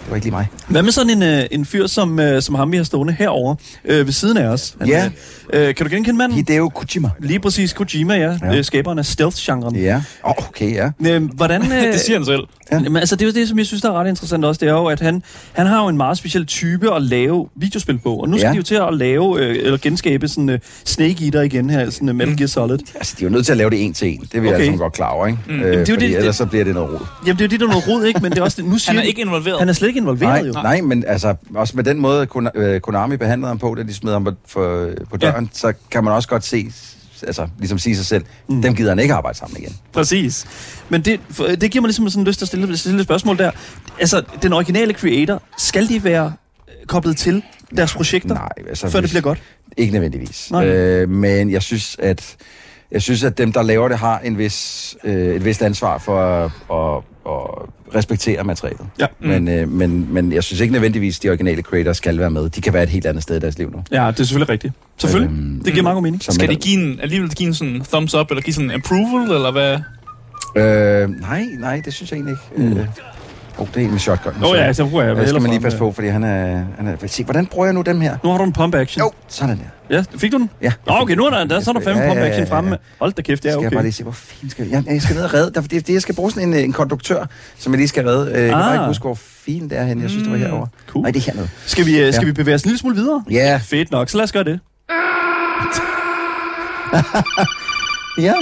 [0.04, 0.48] Det var ikke lige mig.
[0.68, 3.56] Hvad med sådan en, øh, en fyr som, øh, som ham, vi har stående herovre
[3.86, 4.76] øh, ved siden af os?
[4.80, 5.10] Han, Ja.
[5.54, 6.36] Øh, øh, kan du genkende manden?
[6.38, 7.10] Hideo Kojima.
[7.20, 8.38] Lige præcis, Kojima, ja.
[8.44, 8.58] ja.
[8.58, 9.76] Øh, skaberen af stealth-genren.
[9.76, 10.02] Ja.
[10.24, 10.90] Oh, okay, ja.
[11.12, 11.62] Øh, hvordan...
[11.72, 12.42] Øh, Det siger han selv.
[12.72, 12.76] Ja.
[12.80, 14.60] Jamen, altså, det er jo det, som jeg synes, der er ret interessant også.
[14.60, 17.98] Det er jo, at han, han har jo en meget speciel type at lave videospil
[17.98, 18.16] på.
[18.16, 18.52] Og nu skal Ja.
[18.52, 22.10] de jo til at lave, øh, eller genskabe sådan uh, Snake Eater igen her, sådan
[22.10, 22.78] uh, Metal Gear Solid.
[22.96, 24.20] Altså, de er jo nødt til at lave det en til en.
[24.22, 24.58] Det er vi Okay.
[24.60, 25.40] altså godt klar over, ikke?
[25.48, 25.54] Mm.
[25.58, 27.00] det er jo Øh, fordi det- ellers så bliver det noget rod.
[27.28, 28.20] Jamen, det er jo det, der er noget rod, ikke?
[28.20, 29.60] Men det er også det, nu siger Han er ikke involveret.
[29.60, 30.62] han er slet ikke involveret, Nej, jo.
[30.62, 34.12] nej, men altså, også med den måde, øh, Konami behandlede ham på, da de smed
[34.14, 35.50] ham på, for, på døren, ja.
[35.54, 36.72] så kan man også godt se,
[37.28, 38.62] altså ligesom sige sig selv, mm.
[38.62, 39.76] dem gider han ikke arbejde sammen igen.
[39.94, 40.46] Præcis.
[40.90, 41.20] Men det,
[41.62, 43.52] det giver mig ligesom sådan lyst til at stille, stille et spørgsmål der.
[44.00, 46.34] Altså, den originale creator, skal de være
[46.68, 47.44] øh, koblet til
[47.76, 49.42] deres projekter, Nej, altså, før det hvis- bliver godt?
[49.78, 50.52] Ikke nødvendigvis.
[50.52, 50.66] Nej.
[50.68, 52.36] Øh, men jeg synes, at
[52.92, 56.20] jeg synes, at dem, der laver det, har en vis, øh, et vist ansvar for
[56.20, 58.86] at, at, at respektere materialet.
[59.00, 59.06] Ja.
[59.20, 59.28] Mm.
[59.28, 62.50] Men, øh, men, men jeg synes ikke nødvendigvis, at de originale creators skal være med.
[62.50, 63.84] De kan være et helt andet sted i deres liv nu.
[63.92, 64.74] Ja, det er selvfølgelig rigtigt.
[64.98, 65.38] Selvfølgelig.
[65.38, 66.24] Øhm, det giver meget god mening.
[66.24, 69.32] Skal de give en, alligevel give en sådan thumbs up, eller give sådan en approval,
[69.32, 69.80] eller hvad?
[70.56, 72.70] Øh, nej, nej, det synes jeg egentlig ikke.
[72.70, 72.78] Mm.
[72.78, 72.88] Øh,
[73.62, 74.34] oh, det er en med shotgun.
[74.44, 76.64] Åh oh, ja, så bruger jeg det skal man lige passe på, fordi han er...
[76.78, 78.18] Han er se, hvordan bruger jeg nu dem her?
[78.24, 79.00] Nu har du en pump action.
[79.04, 79.96] Jo, sådan der.
[79.96, 80.50] Ja, fik du den?
[80.62, 80.72] Ja.
[80.88, 82.78] Nå, okay, nu er der, der, så er der fem Ja, ja, pump action fremme.
[83.00, 83.64] Hold da kæft, ja, Skal okay.
[83.64, 84.84] jeg bare lige se, hvor fint skal jeg...
[84.88, 85.52] Jeg skal ned og redde.
[85.54, 87.26] Der, det, det, jeg skal bruge sådan en, øh, en konduktør,
[87.58, 88.32] som jeg lige skal redde.
[88.32, 88.64] Øh, Jeg kan Ah.
[88.66, 90.02] bare ikke huske, hvor fin det er henne.
[90.04, 90.68] Jeg synes, det var herovre.
[90.88, 91.02] Cool.
[91.04, 91.50] Nej, det er hernede.
[91.66, 92.28] Skal vi, øh, skal Ja.
[92.28, 93.24] vi bevæge os en lille smule videre?
[93.32, 93.60] Ja.
[93.64, 94.60] Fedt nok, så lad os gøre det.
[98.18, 98.34] Ja.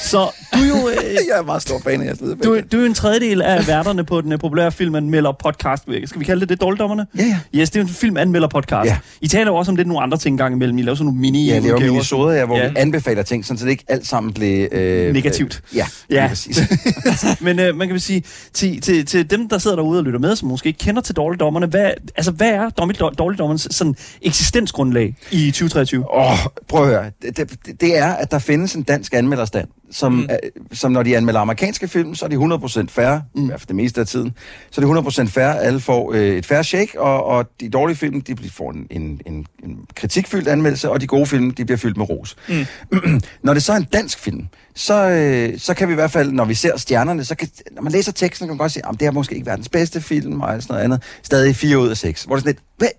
[0.00, 0.88] Så Du er jo...
[0.88, 0.94] Øh,
[1.30, 2.34] jeg er meget stor fan af leder.
[2.34, 5.82] du, du er en tredjedel af værterne på den øh, populære filmanmelder podcast.
[5.82, 7.06] Skal vi kalde det det, Dårligdommerne?
[7.18, 7.60] Ja, ja.
[7.60, 8.90] Yes, det er en filmanmelder podcast.
[8.90, 8.98] Ja.
[9.20, 10.78] I taler jo også om lidt nogle andre ting gang imellem.
[10.78, 12.68] I laver sådan nogle mini Ja, det er jo minisoder, ja, hvor Ja.
[12.68, 14.68] vi anbefaler ting, sådan, så det ikke alt sammen bliver...
[14.72, 15.62] Øh, Negativt.
[15.72, 16.26] Øh, ja, Ja.
[16.28, 16.60] præcis.
[17.40, 20.18] Men øh, man kan vel sige, til, til, til dem, der sidder derude og lytter
[20.20, 25.16] med, som måske ikke kender til dårligdommerne, hvad, altså, hvad er dårlig- dårligdommernes sådan, eksistensgrundlag
[25.30, 26.14] i 2023?
[26.14, 26.38] Åh, oh,
[26.68, 27.10] prøv at høre.
[27.22, 30.26] Det, det, det er, at der findes en dansk anmelderstand, som, mm.
[30.28, 30.36] er,
[30.72, 33.42] som når de anmelder amerikanske film, så er de 100% færre, mm.
[33.44, 34.32] i hvert fald det meste af tiden.
[34.70, 37.96] Så er de 100% færre, alle får øh, et færre shake, og, og de dårlige
[37.96, 41.64] film, de bliver- får en, en, en, en kritikfyldt anmeldelse, og de gode film, de
[41.64, 42.36] bliver fyldt med ros.
[42.48, 42.64] Mm.
[43.42, 46.32] når det så er en dansk film, så, øh, så kan vi i hvert fald,
[46.32, 49.00] når vi ser stjernerne, så kan, når man læser teksten, kan man godt sige, at
[49.00, 51.02] det er måske ikke verdens bedste film, og sådan noget andet.
[51.22, 52.24] Stadig 4 ud af 6.
[52.24, 52.96] Hvor det er sådan lidt?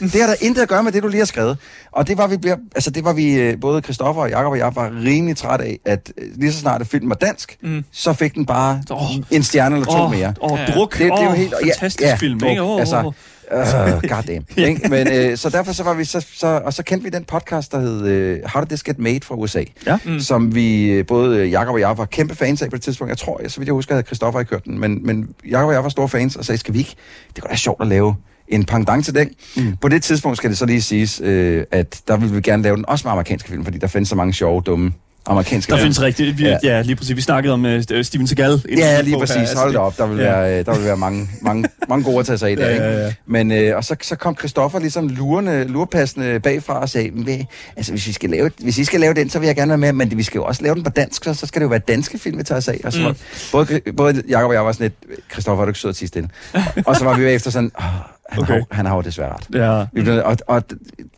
[0.12, 1.58] Det har der intet at gøre med det, du lige har skrevet.
[1.92, 2.36] Og det var vi,
[2.74, 5.78] altså det var vi, øh, både Christoffer og Jakob og jeg, var rimelig træt af,
[5.84, 7.84] at øh, lige så snart filmen var dansk, mm.
[7.92, 9.00] så fik den bare oh.
[9.30, 10.10] en stjerne eller to oh.
[10.10, 10.34] mere.
[10.40, 10.72] Åh, Ja.
[10.72, 10.92] druk.
[10.92, 11.54] Det, det er jo helt...
[11.62, 12.62] fantastisk film, druk, ikke?
[12.62, 13.12] Åh, altså.
[13.52, 14.44] Uh, goddamn.
[14.68, 14.88] ikke?
[14.88, 17.72] Men, øh, så derfor så var vi så, så, og så kendte vi den podcast,
[17.72, 19.64] der hed øh, How Did This Get Made fra USA.
[19.86, 19.98] Ja.
[20.04, 20.20] Mm.
[20.20, 23.08] Som vi, både Jakob og jeg var kæmpe fans af på det tidspunkt.
[23.08, 24.78] Jeg tror, jeg, så vidt jeg husker, havde Christoffer ikke hørt den.
[24.78, 26.94] Men, men Jakob og jeg var store fans og sagde, skal vi ikke?
[27.34, 28.14] Det kunne da sjovt at lave
[28.48, 29.28] en pendant til den.
[29.56, 29.76] Mm.
[29.80, 32.76] På det tidspunkt skal det så lige siges, øh, at der ville vi gerne lave
[32.76, 34.92] den også med amerikanske film, fordi der findes så mange sjove, dumme
[35.28, 35.84] amerikanske Der film.
[35.84, 36.38] findes rigtigt.
[36.38, 36.56] Vi, ja.
[36.62, 36.82] Ja.
[36.82, 37.16] lige præcis.
[37.16, 38.52] Vi snakkede om uh, Steven Seagal.
[38.52, 39.18] inden Ja, vi lige her.
[39.26, 39.52] præcis.
[39.52, 39.98] Hold da op.
[39.98, 40.24] Der vil, Ja.
[40.40, 42.66] være, der vil være mange, mange, mange gode at tage sig af der.
[42.70, 43.12] Ja, ja, ja.
[43.26, 47.44] Men, øh, og så, så kom Christoffer ligesom lurende, lurpassende bagfra og sagde, "Hvad-
[47.76, 49.78] altså, hvis, vi skal lave, hvis I skal lave den, så vil jeg gerne være
[49.78, 51.70] med, men vi skal jo også lave den på dansk, så, så skal det jo
[51.70, 52.80] være danske film, vi tager os af.
[52.84, 53.14] Og så var,
[53.52, 56.08] både, både Jacob og jeg var sådan lidt, Christoffer, er du ikke sød at sige
[56.08, 56.28] stille?
[56.86, 57.84] og så var vi efter sådan, oh,
[58.28, 58.52] han, Okay.
[58.54, 59.46] har, han har jo desværre ret.
[59.54, 59.86] Ja.
[59.92, 60.62] Vi, blev, og, og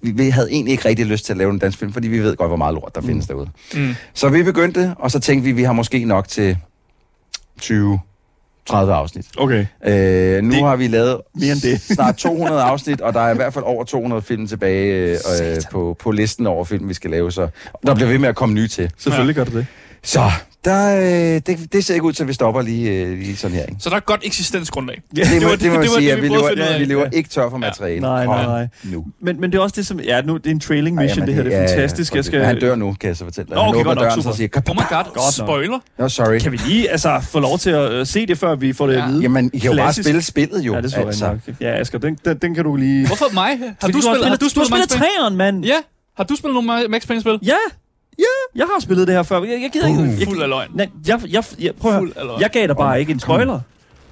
[0.03, 2.37] vi, havde egentlig ikke rigtig lyst til at lave en dansk film, fordi vi ved
[2.37, 3.49] godt, hvor meget lort der findes derude.
[3.75, 3.95] Mm.
[4.15, 6.57] Så vi begyndte, og så tænkte vi, vi har måske nok til
[7.61, 8.01] 20
[8.67, 9.27] 30 afsnit.
[9.39, 9.67] Okay.
[9.87, 11.81] Øh, nu Det- har vi lavet mere end det.
[11.81, 15.57] snart 200 afsnit, og der er i hvert fald over 200 film tilbage øh, øh,
[15.71, 17.33] på, på listen over film, vi skal lave.
[17.33, 17.49] Så
[17.87, 18.91] der bliver ved med at komme nye til.
[18.99, 19.67] Selvfølgelig gør det det.
[20.03, 20.21] Så
[20.65, 23.57] der, øh, det, det ser ikke ud til, at vi stopper lige, øh, lige sådan
[23.57, 23.63] her.
[23.65, 23.77] Ikke?
[23.81, 25.03] Så der er godt eksistensgrundlag.
[25.17, 26.85] Ja, Det, må, var- det, må det man var sige, det, vi vi lever, vi
[26.85, 27.09] lever Ja.
[27.13, 28.01] ikke tør for materiale.
[28.01, 28.69] Nej, nej, nej.
[28.85, 29.05] Nu.
[29.21, 30.01] Men, men det er også det, som...
[30.01, 31.43] Ja, nu, det er en trailing mission, det her.
[31.43, 32.13] Det er ja, fantastisk.
[32.13, 32.45] Ja, Jeg skal...
[32.45, 33.57] Han dør nu, kan jeg så fortælle dig.
[33.57, 34.31] Nå, okay, godt nok, døren, super.
[34.31, 35.49] så siger, Oh my god, Godt nok.
[35.49, 35.79] spoiler.
[35.99, 36.39] no, sorry.
[36.39, 38.95] Kan vi lige altså, få lov til at øh, se det, før vi får det
[38.95, 39.05] Ja.
[39.05, 39.23] at vide?
[39.23, 40.75] Jamen, I kan jo bare spille spillet jo.
[40.75, 41.39] Ja, det er så altså.
[41.61, 43.07] Ja, Asger, den, den, den kan du lige...
[43.07, 43.59] Hvorfor mig?
[43.81, 44.87] Har du spillet, har du Payne?
[44.87, 45.65] træeren, mand.
[45.65, 45.75] Ja.
[46.17, 47.39] Har du spillet nogle Max Payne-spil?
[47.43, 47.55] Ja.
[48.55, 49.43] Jeg har spillet det her før.
[49.43, 50.17] Jeg, jeg gider ikke...
[50.19, 50.69] Jeg, Fuld af løgn.
[50.75, 52.27] Nej, jeg, jeg, jeg, prøv at Fuld af høre.
[52.27, 52.41] løgn.
[52.41, 53.61] Jeg gav dig bare ikke en spoiler.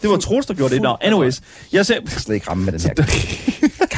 [0.02, 0.82] Det var Troels, der gjorde det.
[0.82, 1.40] Nå, anyways.
[1.72, 2.94] Jeg, ser, Jeg kan slet ikke ramme med den her.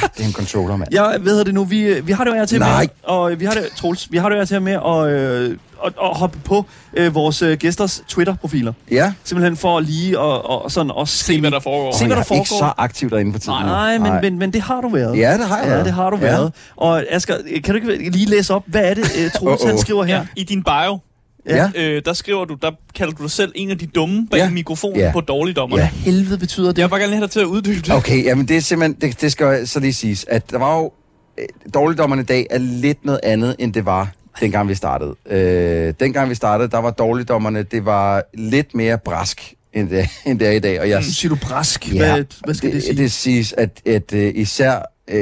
[0.00, 0.88] God, det er en controller, mand.
[0.92, 1.64] jeg ved det nu.
[1.64, 2.80] Vi, øh, vi har det jo her til Nej.
[2.80, 5.06] med, og øh, vi har det, Troels, vi har det jo her til med at,
[5.08, 5.56] øh,
[5.86, 6.64] at, at hoppe på
[6.96, 8.72] øh, vores øh, gæsters Twitter-profiler.
[8.90, 9.12] Ja.
[9.24, 11.92] Simpelthen for lige at, og sådan også Se, hvad der foregår.
[11.92, 12.68] Se, hvad der jeg er ikke foregår.
[12.68, 13.58] så aktiv derinde for tiden.
[13.60, 13.66] nu.
[13.66, 15.18] Nej, men, men, men det har du været.
[15.18, 16.22] Ja, det har jeg Ja, det har du Ja.
[16.22, 16.52] været.
[16.76, 17.34] Og Asger,
[17.64, 20.16] kan du ikke lige læse op, hvad er det, uh, Troels han skriver her?
[20.16, 20.98] Ja, I din bio,
[21.46, 21.70] Ja.
[21.76, 24.50] øh, der skriver du, der kalder du dig selv en af de dumme bag Ja.
[24.50, 25.12] mikrofonen Ja.
[25.12, 25.82] på dårligdommerne.
[25.82, 26.78] Hvad helvede betyder det?
[26.78, 27.90] Jeg vil bare gerne have dig til at uddybe det.
[27.94, 30.92] Okay, jamen det er simpelthen, det, det skal så lige siges, at der var jo,
[31.38, 35.14] øh, dårligdommerne i dag er lidt noget andet, end det var dengang vi startede.
[35.30, 40.38] Øh, dengang vi startede, der var dårligdommerne, det var lidt mere brask, end det, end
[40.38, 40.80] det er i dag.
[40.80, 41.94] Og jeg, Nu siger du brask.
[41.94, 42.96] Ja, Hvad, hvad skal det, sige?
[42.96, 44.82] Det siges, at, at uh, især...
[45.12, 45.18] Uh,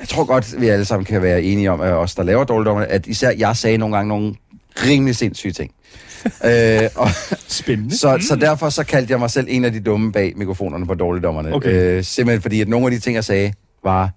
[0.00, 2.86] jeg tror godt, vi alle sammen kan være enige om, at os, der laver dårligdommerne,
[2.86, 4.34] at især jeg sagde nogle gange nogle
[4.84, 5.70] rimelig sindssyge ting.
[6.24, 6.50] uh,
[7.02, 7.08] og,
[7.48, 7.98] Spændende.
[7.98, 10.94] så, så derfor så kaldte jeg mig selv en af de dumme bag mikrofonerne på
[10.94, 11.54] dårligdommerne.
[11.54, 11.98] Okay.
[11.98, 13.52] Uh, simpelthen fordi, at nogle af de ting, jeg sagde,
[13.84, 14.10] var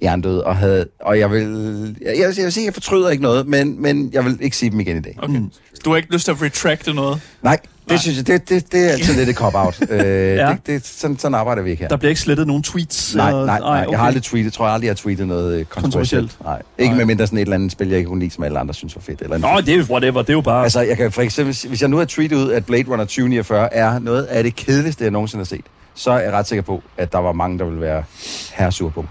[0.00, 3.46] hjernedød, og, havde, og jeg vil, jeg, jeg, vil sige, at jeg fortryder ikke noget,
[3.46, 5.16] men, men jeg vil ikke sige dem igen i dag.
[5.22, 5.40] Okay.
[5.74, 7.20] Så du har ikke lyst til at retracte noget?
[7.42, 7.98] Nej, det Nej.
[7.98, 9.78] synes jeg, det, det, det er altid lidt et cop-out.
[9.90, 10.48] Uh, ja.
[10.50, 11.88] det, det, sådan, sådan arbejder vi ikke her.
[11.88, 13.14] Der bliver ikke slettet nogen tweets?
[13.14, 13.80] Nej, eller- nej, nej.
[13.82, 13.90] okay.
[13.90, 14.52] Jeg har aldrig tweetet.
[14.52, 16.36] tror jeg aldrig, jeg har tweetet noget øh, kontroversielt.
[16.44, 16.62] Nej.
[16.78, 16.96] Ikke Nej.
[16.98, 18.96] med mindre sådan et eller andet spil, jeg ikke kunne lide, som alle andre synes
[18.96, 19.22] var fedt.
[19.22, 20.22] Eller Nå, det er jo whatever.
[20.22, 20.62] Det er jo bare...
[20.62, 23.74] Altså, jeg kan for eksempel, hvis jeg nu har tweetet ud, at Blade Runner 2049
[23.74, 26.82] er noget af det kedeligste, jeg nogensinde har set, så er jeg ret sikker på,
[26.96, 28.04] at der var mange, der ville være
[28.54, 29.04] herresur på.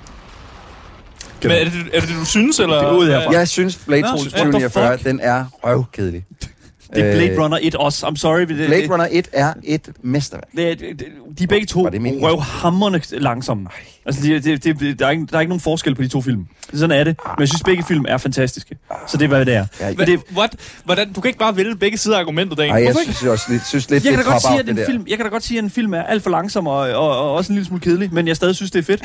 [1.43, 2.75] Men er det, er det det, du synes, eller?
[2.77, 3.31] Det er ud herfra.
[3.33, 5.07] Jeg synes, Blade Runner what the 2049, fuck?
[5.07, 6.25] den er røvkedelig.
[6.95, 8.07] det er Blade Øh, Runner 1 også.
[8.07, 8.39] I'm sorry.
[8.39, 10.51] Det, Blade Runner 1 er et mesterværk.
[10.55, 11.07] det, det, det,
[11.39, 13.69] de er begge to røvhammerne langsomme.
[14.05, 16.21] Altså, det, det, det, der, er ikke, der er ikke nogen forskel på de to
[16.21, 16.47] film.
[16.73, 17.15] Sådan er det.
[17.25, 18.77] Men jeg synes, begge film er fantastiske.
[19.07, 19.65] Så det er, hvad det er.
[19.79, 20.55] Ja, Men det, What?
[20.85, 21.13] Hvordan?
[21.13, 22.69] Du kan ikke bare vælge begge sider af argumentet, Dan.
[22.69, 25.05] Ej, jeg synes, også, lidt, synes lidt, jeg kan, da godt sige, at en film,
[25.07, 27.33] jeg kan da godt sige, at en film er alt for langsom og, og, og
[27.33, 29.01] også en lille smule kedelig, men jeg stadig synes, det er fedt.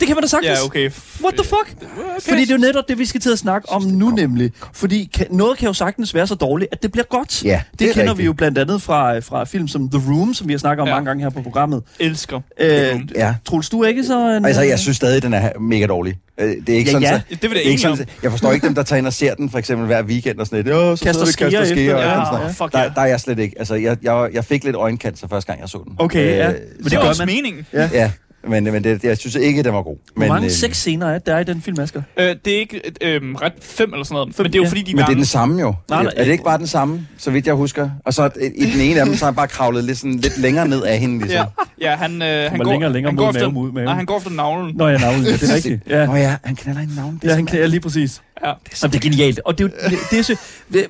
[0.00, 0.58] Det kan man da sagtens.
[0.58, 0.90] Ja, okay.
[1.22, 1.76] What the fuck?
[1.82, 2.20] Okay.
[2.28, 4.52] Fordi det er jo netop det, vi skal til at snakke om nu nemlig.
[4.72, 7.44] Fordi kan, noget kan jo sagtens være så dårligt, at det bliver godt.
[7.44, 8.26] Ja, det, det er kender vi rigtigt.
[8.26, 10.94] jo blandt andet fra, fra film som The Room, som vi har snakket om Ja.
[10.94, 11.82] mange gange her på programmet.
[12.00, 12.40] elsker.
[12.60, 13.34] Øh, Ja.
[13.44, 14.18] Troels, du er ikke så...
[14.36, 16.14] En, Altså, jeg synes stadig, den er mega dårlig.
[16.40, 17.18] Øh, Det er ikke Ja, sådan, ja.
[17.18, 19.06] så- Det vil jeg det er ikke sådan, jeg forstår ikke dem, der tager ind
[19.06, 20.68] og ser den, for eksempel hver weekend og sådan lidt.
[20.74, 21.88] Jo, så Kaster vi skeer kaster den.
[21.94, 22.88] og Ja, sådan ja, fuck der, ja.
[22.94, 23.56] der er jeg slet ikke.
[23.58, 25.94] Altså, jeg, jeg, jeg fik lidt øjencancer første gang, jeg så den.
[25.98, 26.48] Okay, ja.
[26.48, 27.66] Øh, Men Det det er gør også meningen.
[27.72, 27.88] Ja.
[27.92, 28.10] Ja,
[28.48, 29.96] men, men det, jeg synes ikke, den var god.
[30.14, 32.02] Hvor Men, mange øh, sexscener er der i den film, Asger?
[32.16, 34.68] Øh, det er ikke øh, ret fem eller sådan noget, men det er jo ja.
[34.68, 35.74] fordi, de Men det er den samme jo.
[35.90, 37.90] Nej, nej, er det ikke bare den samme, så vidt jeg husker?
[38.04, 40.16] Og så i i den ene af dem, så har han bare kravlet lidt, sådan,
[40.16, 41.46] lidt længere ned af hende, ligesom.
[41.80, 43.72] Ja, ja han, øh, han, går, længere og længere han mod går efter, mave, mod
[43.72, 43.84] mave.
[43.84, 44.76] Nej, han går efter navlen.
[44.76, 45.82] Nå ja, navnet, ja, det er rigtigt.
[45.88, 47.20] Ja, Nå ja, han kender en navn.
[47.24, 48.22] ja han kan, ja, lige præcis.
[48.44, 48.52] Ja.
[48.82, 49.40] Jamen, det er genialt.
[49.44, 50.36] Og det er jo, det, det er så,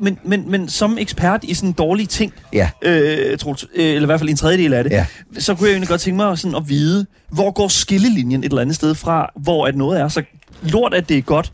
[0.00, 2.70] men, men, men som ekspert i sådan dårlige ting, Ja.
[2.82, 5.06] øh, Troels, øh, eller i hvert fald en tredjedel af det, Ja.
[5.38, 8.60] så kunne jeg egentlig godt tænke mig sådan at vide, hvor går skillelinjen et eller
[8.62, 10.22] andet sted fra, hvor at noget er så
[10.62, 11.52] lort, at det er godt,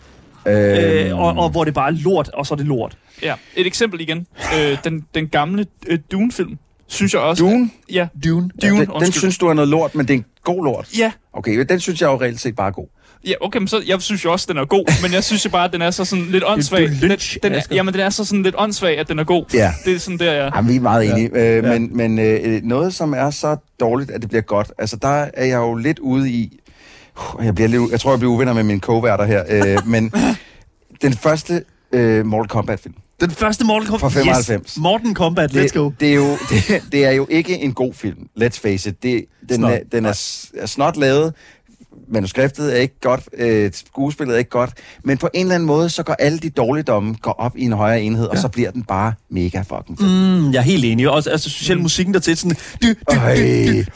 [0.49, 2.97] Øh, øh, og, og hvor det bare er lort, og så er det lort.
[3.23, 3.35] ja.
[3.57, 4.27] Et eksempel igen.
[4.59, 7.45] Øh, den, den gamle øh, Dune-film, synes jeg også...
[7.45, 7.71] Dune?
[7.93, 8.51] Ja, Dune.
[8.63, 9.13] Dune, den, den undskyld.
[9.21, 10.89] synes du er noget lort, men det er en god lort.
[10.99, 12.87] Ja, Okay, den synes jeg jo reelt set bare er god.
[13.25, 15.51] Ja, okay, men så, jeg synes jo også, den er god, men jeg synes jo
[15.51, 16.83] bare, at den er så sådan lidt åndssvag.
[16.83, 19.25] det er lynch, den, den, jamen, den er så sådan lidt åndssvag, at den er
[19.25, 19.45] god.
[19.55, 19.73] Ja.
[19.85, 20.53] Det er sådan der, jeg...
[20.57, 21.31] Jamen, vi er meget enige.
[21.35, 21.57] Ja.
[21.59, 21.79] Øh, Ja.
[21.79, 25.45] Men, men øh, noget, som er så dårligt, at det bliver godt, altså der er
[25.45, 26.61] jeg jo lidt ude i...
[27.43, 29.43] Jeg, bliver lidt, jeg tror, jeg bliver uvenner med mine co-værter her.
[29.49, 30.13] Øh, men
[31.03, 34.01] den første øh, Mortal Kombat-film, Den første Mortal Kombat.
[34.13, 34.71] Fra 95.
[34.73, 34.77] Yes.
[34.79, 35.85] Morten Kombat, let's go.
[35.85, 39.03] Det, det, er jo, det, det er jo ikke en god film, let's face it.
[39.03, 39.73] Det, den, Snot.
[39.73, 40.21] er, den er,
[40.59, 41.35] er snot lavet.
[42.09, 44.71] Manuskriptet er ikke godt, øh, skuespillet er ikke godt,
[45.05, 47.73] men på en eller anden måde, så går alle de dårligdomme går op i en
[47.73, 48.31] højere enhed, ja.
[48.31, 50.41] og så bliver den bare mega fucking fed.
[50.41, 51.11] Mm, jeg er helt enig.
[51.11, 52.57] Også, altså, specielt musikken der til sådan...
[52.83, 52.89] Du,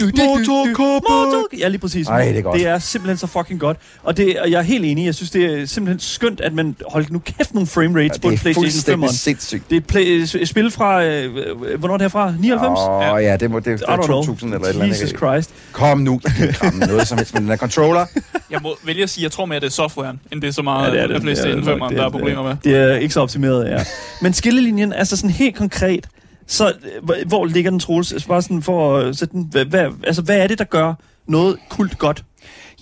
[0.01, 2.07] du, du, du, Ja, lige præcis.
[2.07, 2.59] Ej, det er godt.
[2.59, 3.77] Det er simpelthen så fucking godt.
[4.03, 5.07] Og, det, og jeg er helt enig.
[5.07, 8.20] Jeg synes, det er simpelthen skønt, at man holdt nu kæft nogle frame rates Ja,
[8.20, 9.01] på en det er PlayStation 5.
[9.01, 9.70] fuldstændig sindssygt.
[9.70, 11.05] Det er play, spil fra...
[11.05, 12.35] Øh, øh, hvornår er det herfra?
[12.40, 12.79] 99?
[12.79, 14.25] Åh, oh, ja, det, må, det, det er don't know.
[14.25, 15.03] 2000 eller et eller andet.
[15.03, 15.18] Jesus?
[15.18, 15.51] Christ.
[15.73, 16.20] Kom nu,
[16.62, 18.00] Jamen, noget som helst med den der controller.
[18.51, 20.63] Jeg må vælge at sige, jeg tror mere, det er softwaren, end det er så
[20.63, 21.23] meget Ja, det er det.
[21.23, 21.93] PlayStation Ja, det er 5, nok.
[21.93, 22.57] der er problemer med.
[22.65, 23.85] Det er ikke så optimeret, ja.
[24.23, 26.09] Men skillelinjen, altså sådan helt konkret,
[26.47, 28.13] så øh, hvor, hvor ligger den, Troels?
[28.13, 30.95] Altså Bare sådan for at sætte den, hvad, hvad, altså, hvad er det, der gør
[31.27, 32.25] noget kult godt?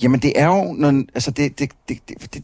[0.03, 0.73] Jamen, det er jo...
[0.73, 2.43] Når, altså, det, det, det, det, det,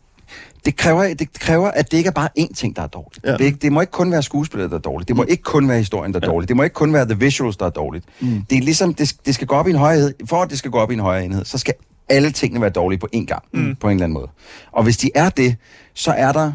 [0.65, 3.25] det kræver, det kræver, at det ikke er bare én ting, der er dårligt.
[3.25, 3.31] Ja.
[3.31, 3.37] Ja.
[3.37, 5.09] Det, det må ikke kun være skuespillet, der er dårligt.
[5.09, 5.29] Det må Mm.
[5.31, 6.31] ikke kun være historien, der er Ja.
[6.33, 6.49] dårligt.
[6.49, 8.05] Det må ikke kun være the visuals, der er dårligt.
[8.21, 8.43] Mm.
[8.51, 10.15] Det er ligesom, det, det skal gå op i en højere enhed.
[10.29, 11.75] For at det skal gå op i en højere enhed, så skal
[12.09, 13.43] alle tingene være dårlige på én gang.
[13.53, 13.77] Mm.
[13.77, 14.29] På en eller anden måde.
[14.73, 15.57] Og hvis de er det,
[15.95, 16.53] så er der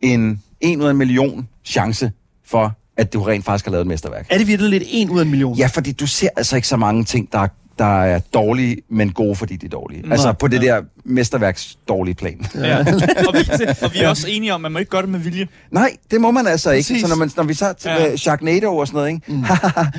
[0.00, 2.12] en en ud af en million chance
[2.44, 4.26] for, at du rent faktisk har lavet et mesterværk.
[4.30, 5.56] Er det virkelig lidt en ud af en million?
[5.56, 9.12] Ja, fordi du ser altså ikke så mange ting, der er, der er dårlige, men
[9.12, 10.02] gode, fordi de er dårlige.
[10.02, 10.12] Nej.
[10.12, 12.46] Altså på det der mesterværks dårlige plan.
[12.54, 12.78] Ja.
[12.78, 12.84] og,
[13.34, 15.48] vi, og vi er også enige om, at man må ikke gøre det med vilje.
[15.70, 16.86] Nej, det må man altså ikke.
[16.88, 17.00] Præcis.
[17.02, 18.02] Så når, man, når vi så til Ja.
[18.04, 18.16] ja.
[18.16, 19.32] Sharknado og sådan noget, ikke?
[19.32, 19.44] Mm.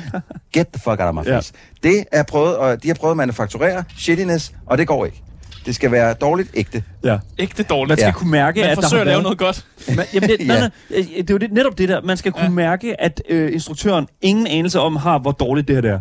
[0.54, 1.36] get the fuck out of my Ja.
[1.38, 1.52] face.
[1.82, 5.20] Det er prøvet, og de har prøvet at manufakturere shittiness, og det går ikke.
[5.66, 6.82] Det skal være dårligt ægte.
[7.04, 7.18] ja.
[7.38, 7.88] Ikke det dårligt.
[7.88, 8.08] Man skal Ja.
[8.08, 8.12] ja.
[8.12, 9.66] kunne mærke, Man at der forsøger at lave noget godt.
[9.96, 10.60] Man, jamen det, nej, Ja.
[10.60, 10.70] nej,
[11.16, 12.00] det er jo det, netop det der.
[12.02, 12.48] Man skal kunne Ja.
[12.48, 12.54] ja.
[12.54, 16.00] mærke, at øh, instruktøren ingen anelse om har, hvor dårligt det her det er.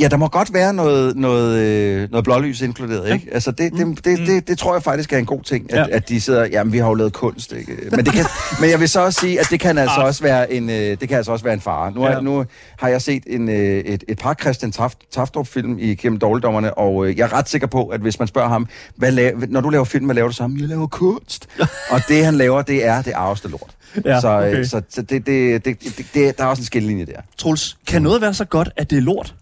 [0.00, 3.14] Ja, der må godt være noget, noget, øh, noget blålys inkluderet, Ja.
[3.14, 3.28] ikke?
[3.32, 5.96] Altså, det, det, det, det, det tror jeg faktisk er en god ting, at, Ja.
[5.96, 7.76] at de sidder, jamen, vi har jo lavet kunst, ikke?
[7.90, 8.24] Men, det kan,
[8.60, 10.06] men jeg vil så også sige, at det kan altså Ah.
[10.06, 11.92] også være en, øh, det kan altså også være en fare.
[11.92, 12.20] Nu, er, Ja.
[12.20, 12.44] nu
[12.78, 17.06] har jeg set en, øh, et, et par Christian Taft, Taftrup-film i Gennem Dårligdommerne, og
[17.16, 19.84] jeg er ret sikker på, at hvis man spørger ham, hvad laver, når du laver
[19.84, 20.42] film, hvad laver du så?
[20.60, 21.48] Jeg laver kunst.
[21.90, 23.70] og det, han laver, det er det arveste lort.
[24.04, 24.64] Ja, så okay.
[24.64, 27.20] så, så det, det, det, det, det, der er også en skillelinje der.
[27.38, 29.34] Troels, kan noget være så godt, at det er lort?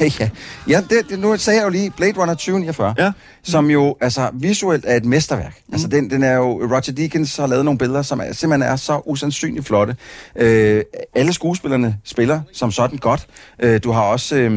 [0.20, 0.28] ja,
[0.68, 3.12] ja det, det, nu sagde jeg jo lige Blade Runner 2049, Ja.
[3.42, 5.54] som jo altså visuelt er et mesterværk.
[5.68, 5.74] Mm.
[5.74, 8.76] Altså den, den er jo, Roger Deakins har lavet nogle billeder, som er, simpelthen er
[8.76, 9.96] så usandsynligt flotte.
[10.36, 10.82] Øh,
[11.14, 13.26] alle skuespillerne spiller som sådan godt.
[13.62, 14.50] Øh, du har også øh,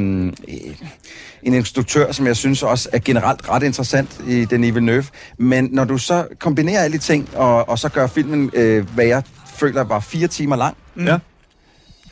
[1.44, 5.06] en instruktør, som jeg synes også er generelt ret interessant i Denis Villeneuve.
[5.38, 9.06] Men når du så kombinerer alle de ting, og, og så gør filmen, øh, hvad
[9.06, 9.24] jeg
[9.56, 11.06] føler var fire timer lang, Mm.
[11.06, 11.18] Ja.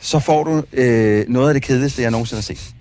[0.00, 2.74] så får du øh, noget af det kedeligste, jeg nogensinde har set.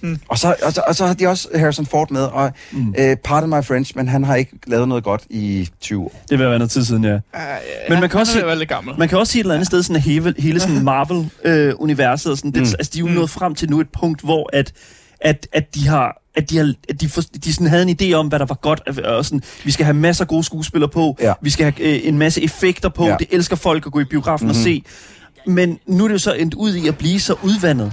[0.00, 0.18] Mm.
[0.28, 2.94] Og, så, og, så, og så har de også Harrison Ford med, og Mm.
[2.98, 6.22] øh, pardon my French, men han har ikke lavet noget godt i 20 år.
[6.30, 7.18] Det vil være noget tid siden, ja.
[7.88, 8.54] Men man kan også sige...
[8.56, 8.94] lidt gammel.
[8.98, 12.38] Man kan også sige et eller andet sted, sådan at hele, hele sådan Marvel-universet, og
[12.38, 12.74] sådan, det, Mm.
[12.78, 13.12] altså, de er jo Mm.
[13.14, 14.72] nået frem til nu et punkt, hvor at,
[15.20, 18.12] at, at de har at de, har, at de, for, de sådan havde en idé
[18.12, 21.16] om, hvad der var godt, og sådan, vi skal have masser af gode skuespillere på,
[21.20, 21.32] Ja.
[21.42, 23.16] vi skal have øh, en masse effekter på, Ja.
[23.18, 24.58] det elsker folk at gå i biografen mm-hmm.
[24.60, 24.82] og se.
[25.46, 27.92] Men nu er det jo så endt ud i at blive så udvandet,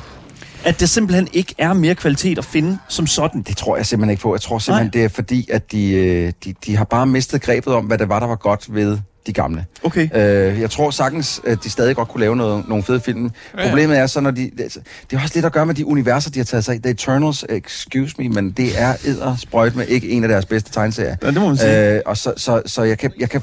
[0.65, 3.41] At det simpelthen ikke er mere kvalitet at finde som sådan.
[3.41, 4.33] Det tror jeg simpelthen ikke på.
[4.33, 4.91] Jeg tror simpelthen, Nej.
[4.91, 8.09] det er fordi, at de, øh, de, de har bare mistet grebet om, hvad det
[8.09, 8.97] var, der var godt ved
[9.27, 9.65] de gamle.
[9.83, 10.09] Okay.
[10.15, 13.31] Øh, jeg tror sagtens, at de stadig godt kunne lave noget, nogle fede film.
[13.57, 13.67] Ja.
[13.67, 14.51] Problemet er så, når de...
[14.57, 16.75] Det, altså, det er også lidt at gøre med de universer, de har taget sig
[16.75, 16.81] af.
[16.81, 21.15] The Eternals, excuse me, men det er eddersprøjt med ikke en af deres bedste tegneserier.
[21.21, 21.95] Ja, det må man sige.
[21.95, 23.41] Øh, og så, så, så jeg, kan, jeg, kan,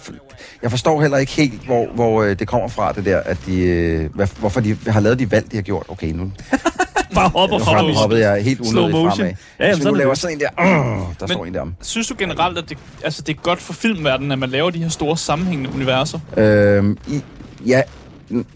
[0.62, 3.61] jeg forstår heller ikke helt, hvor, hvor øh, det kommer fra, det der, at de,
[3.61, 5.87] øh, hvad, hvorfor de har lavet de valg, de har gjort.
[5.89, 6.33] Okay, nu
[7.15, 7.95] Bare hopper nu frem.
[7.95, 9.17] hoppede jeg helt unødigt fremad.
[9.19, 10.21] Ja, jamen, Hvis vi sådan nu er laver det.
[10.21, 11.67] sådan en der, øh, der Men- står en der.
[11.83, 14.79] Synes du generelt, at det, altså, det er godt for filmverdenen, at man laver de
[14.79, 16.19] her store sammenhængende universer?
[16.37, 17.21] Øhm, i,
[17.67, 17.83] ja,
[18.29, 18.47] mm,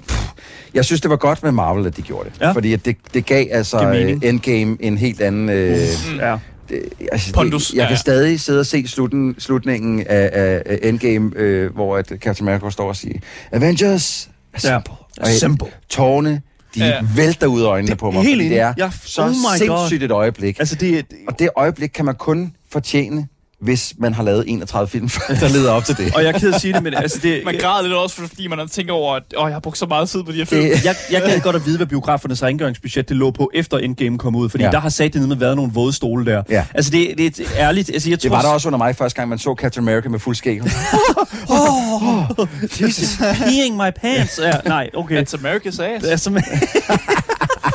[0.74, 2.40] jeg synes, det var godt med Marvel, at de gjorde det.
[2.40, 2.50] Ja.
[2.52, 3.92] Fordi at det, det gav altså Giver
[4.22, 4.28] øh.
[4.28, 5.48] Endgame en helt anden...
[5.48, 5.76] Øh,
[6.18, 6.36] Ja.
[6.68, 6.82] det,
[7.12, 7.96] altså, Pondus, det, jeg ja, kan ja.
[7.98, 12.70] stadig sidde og se slutten, slutningen af, af, af Endgame, øh, hvor at Captain America
[12.70, 13.18] står og siger,
[13.52, 14.56] Avengers, Ja.
[14.56, 14.92] assemble.
[15.20, 15.66] Og Assemble.
[15.88, 16.40] Tårne,
[16.74, 17.00] de Ja.
[17.16, 18.22] vælter ud af øjnene Det- på mig.
[18.22, 18.48] helt fordi.
[18.48, 19.58] Det er Ja, så oh God.
[19.58, 20.58] sindssygt et øjeblik.
[20.58, 21.02] Altså, det er...
[21.28, 23.28] Og det øjeblik kan man kun fortjene,
[23.60, 25.08] hvis man har lavet 31 film,
[25.40, 26.14] der leder op til det.
[26.14, 27.42] Og jeg er ked at sige det, men altså, det...
[27.44, 30.08] Man græder lidt også, fordi man tænker over, at åh, jeg har brugt så meget
[30.08, 30.62] tid på de her film.
[30.62, 34.18] det jeg, jeg gad godt at vide, hvad biografernes rengøringsbudget det lå på, efter Endgame
[34.18, 34.48] kom ud.
[34.48, 34.70] Fordi ja.
[34.70, 36.42] Der har sat med været nogle våde stole der.
[36.50, 36.64] Ja.
[36.74, 37.90] Altså, det, det er ærligt...
[37.90, 40.08] Altså, jeg Det tror, var der også under mig første gang, man så Captain America
[40.08, 40.60] med fuld skæg.
[42.80, 43.16] Jesus.
[43.38, 44.40] Peeing my pants.
[44.42, 45.24] Ja, nej, okay.
[45.24, 46.04] It's America's ass.
[46.04, 46.28] That's,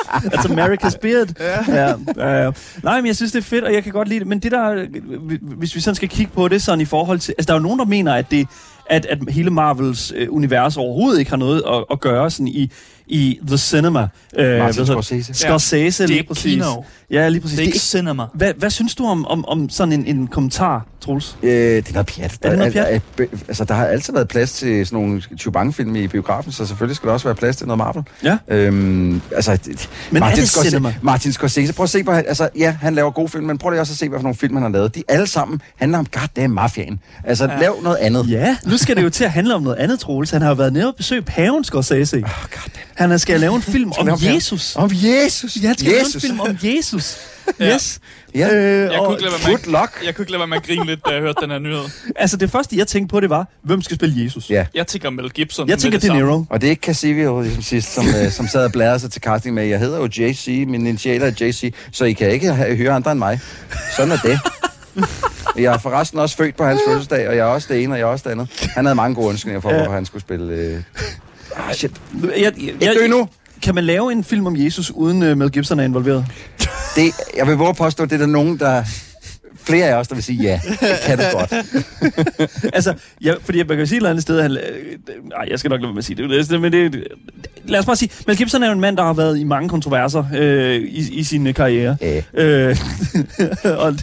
[0.33, 1.27] That's America's beard.
[1.39, 1.73] Ja.
[1.73, 2.51] Ja, ja, ja.
[2.83, 4.27] Nej, men jeg synes, det er fedt, og jeg kan godt lide det.
[4.27, 4.85] Men det der,
[5.41, 7.35] hvis vi sådan skal kigge på det sådan i forhold til...
[7.37, 8.47] Altså, der er jo nogen, der mener, at det
[8.89, 12.71] at, at hele Marvels øh, univers overhovedet ikke har noget at, at gøre sådan i,
[13.09, 13.99] i The Cinema.
[13.99, 14.07] Øh,
[14.37, 15.33] hvad hedder- Scorsese.
[15.33, 16.53] Scorsese, Det er lige ikke præcis.
[16.53, 16.83] kino.
[17.11, 17.55] Ja, lige præcis.
[17.57, 18.23] Det er ikke Det cinema.
[18.33, 21.37] hvad, hvad synes du om, om, om sådan en, en kommentar, Troels?
[21.43, 22.37] Øh, det er noget pjat.
[22.41, 25.21] Er det noget Der, er, er, altså, der har altid været plads til sådan nogle
[25.39, 28.03] Chewbacca-film i biografen, så selvfølgelig skal der også være plads til noget Marvel.
[28.23, 28.37] Ja.
[28.47, 29.57] Øhm, altså,
[30.11, 30.93] Men er det Scorsese, cinema?
[31.01, 33.69] Martin Scorsese, prøv at se på, han- altså, ja, han laver gode film, men prøv
[33.71, 34.95] lige også at se, hvad for nogle film han har lavet.
[34.95, 36.99] De alle sammen handler om goddamn mafiaen.
[37.23, 37.59] Altså, ja.
[37.59, 38.29] lav noget andet.
[38.29, 40.31] Ja, nu skal det jo til at handle om noget andet, Troels.
[40.31, 42.17] Han har jo været nede og besøgt paven Scorsese.
[42.17, 42.85] Oh, goddamn.
[42.99, 44.09] Han skal lave en film om.
[44.21, 44.75] Jesus.
[44.75, 45.57] Om Jesus.
[45.61, 46.21] Ja, han skal lave en Jesus.
[46.21, 47.17] film om Jesus.
[47.59, 47.73] Ja.
[47.73, 47.99] Yes.
[48.35, 48.53] Ja.
[48.55, 50.05] Øh, Jeg kunne ikke lade være med, luck.
[50.05, 51.83] jeg kunne ikke lade være med at grine lidt, da jeg hørte den her nyhed.
[52.15, 54.49] altså, det første, jeg tænkte på, det var, hvem skal spille Jesus?
[54.49, 54.65] Ja.
[54.73, 55.69] Jeg tænker Mel Gibson.
[55.69, 55.99] Jeg tænker.
[55.99, 56.45] De Niro.
[56.49, 59.21] Og det er ikke Casivio, ligesom sidst, som, øh, som sad og bladrede sig til
[59.21, 62.75] casting med, jeg hedder jo JC, min initialer er JC, så I kan ikke have,
[62.75, 63.39] høre andre end mig.
[63.97, 64.39] Sådan er det.
[65.55, 67.99] Jeg er forresten også født på hans fødselsdag, og jeg er også det ene, og
[67.99, 68.69] jeg er også det andet.
[68.75, 69.75] Han havde mange gode undskyldninger for, Ja.
[69.77, 70.53] hvorfor han skulle spille...
[70.53, 70.81] Øh...
[71.55, 71.91] Ah, shit.
[72.23, 73.27] Jeg, jeg, Ikke dø nu!
[73.61, 76.25] Kan man lave en film om Jesus, uden uh, Mel Gibson er involveret?
[76.95, 78.83] Det, jeg vil våge påstå, at det er der nogen, der...
[79.69, 80.59] Flere af os, der vil sige ja.
[80.63, 81.53] Det kan du godt.
[82.77, 84.57] altså, jeg, fordi man kan sige et eller andet sted, han, øh,
[85.29, 87.07] nej, jeg skal nok lade være med at sige det, det, men det,
[87.65, 89.69] lad os bare sige, Mel Gibson er jo en mand, der har været i mange
[89.69, 91.97] kontroverser øh, i, i sin øh, karriere.
[92.01, 92.21] Ja.
[92.33, 92.77] Øh,
[93.63, 93.95] og,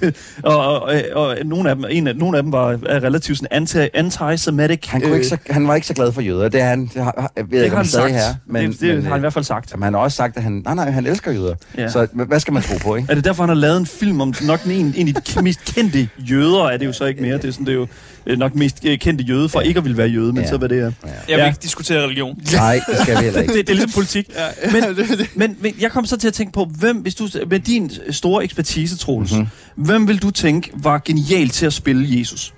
[0.43, 3.39] og, og, og, og nogle, af dem, en af, nogle af dem var er relativt
[3.39, 4.89] sådan anti, anti-semitic.
[4.89, 6.49] Han, kunne ikke så, han var ikke så glad for jøder.
[6.49, 8.35] Det er han, det har, jeg ved det ikke, om han stadig her.
[8.47, 9.73] Men, det, det men, har han i øh, hvert fald sagt.
[9.73, 11.55] jamen, han har også sagt, at han, nej, nej, han elsker jøder.
[11.77, 11.83] Ja.
[11.83, 11.89] Ja.
[11.89, 13.11] Så hvad skal man tro på, ikke?
[13.11, 15.21] Er det derfor, han har lavet en film om nok en, en af de
[15.65, 17.37] mest kendte jøder, er det jo så ikke mere.
[17.37, 17.87] Det er, sådan, det er jo
[18.27, 20.49] øh, nok mest øh, kendte jøde, for ikke at ville være jøde, men Ja.
[20.49, 20.83] så hvad det er.
[20.83, 20.93] Jeg
[21.29, 21.47] vil Ja.
[21.47, 22.43] ikke diskutere religion.
[22.53, 23.63] Nej, det skal vi heller det, ikke.
[23.63, 24.29] det er ligesom politik.
[24.65, 24.71] Ja.
[24.73, 27.91] Men, men, men jeg kom så til at tænke på, hvem, hvis du, med din
[28.11, 29.41] store ekspertise, Troels, Mhm.
[29.41, 29.85] mm-hmm.
[29.85, 32.53] hvem vil du tænke var genial til at spille Jesus?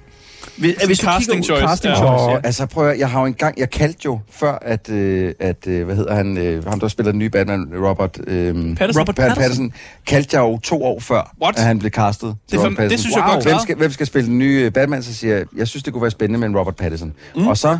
[0.57, 1.99] Hvis, hvis du casting choice, Casting ja.
[1.99, 2.41] choice, ja.
[2.45, 5.85] altså prøv at, jeg har jo engang, jeg kaldte jo før, at, øh, at øh,
[5.87, 9.01] hvad hedder han, øh, ham der spiller den nye Batman, Robert, øh, Patterson?
[9.01, 9.37] Robert Pat- Patterson?
[9.43, 9.73] Patterson,
[10.07, 11.57] kaldte jeg jo to år før, What?
[11.59, 12.37] at han blev castet.
[12.51, 12.99] Det, er Robert fandme- det Pattinson.
[13.03, 13.35] synes jeg Wow.
[13.35, 15.83] godt hvem skal, hvem skal spille den nye øh, Batman, så siger jeg, jeg synes,
[15.83, 17.13] det kunne være spændende med en Robert Pattinson.
[17.37, 17.47] Mm.
[17.49, 17.79] Og så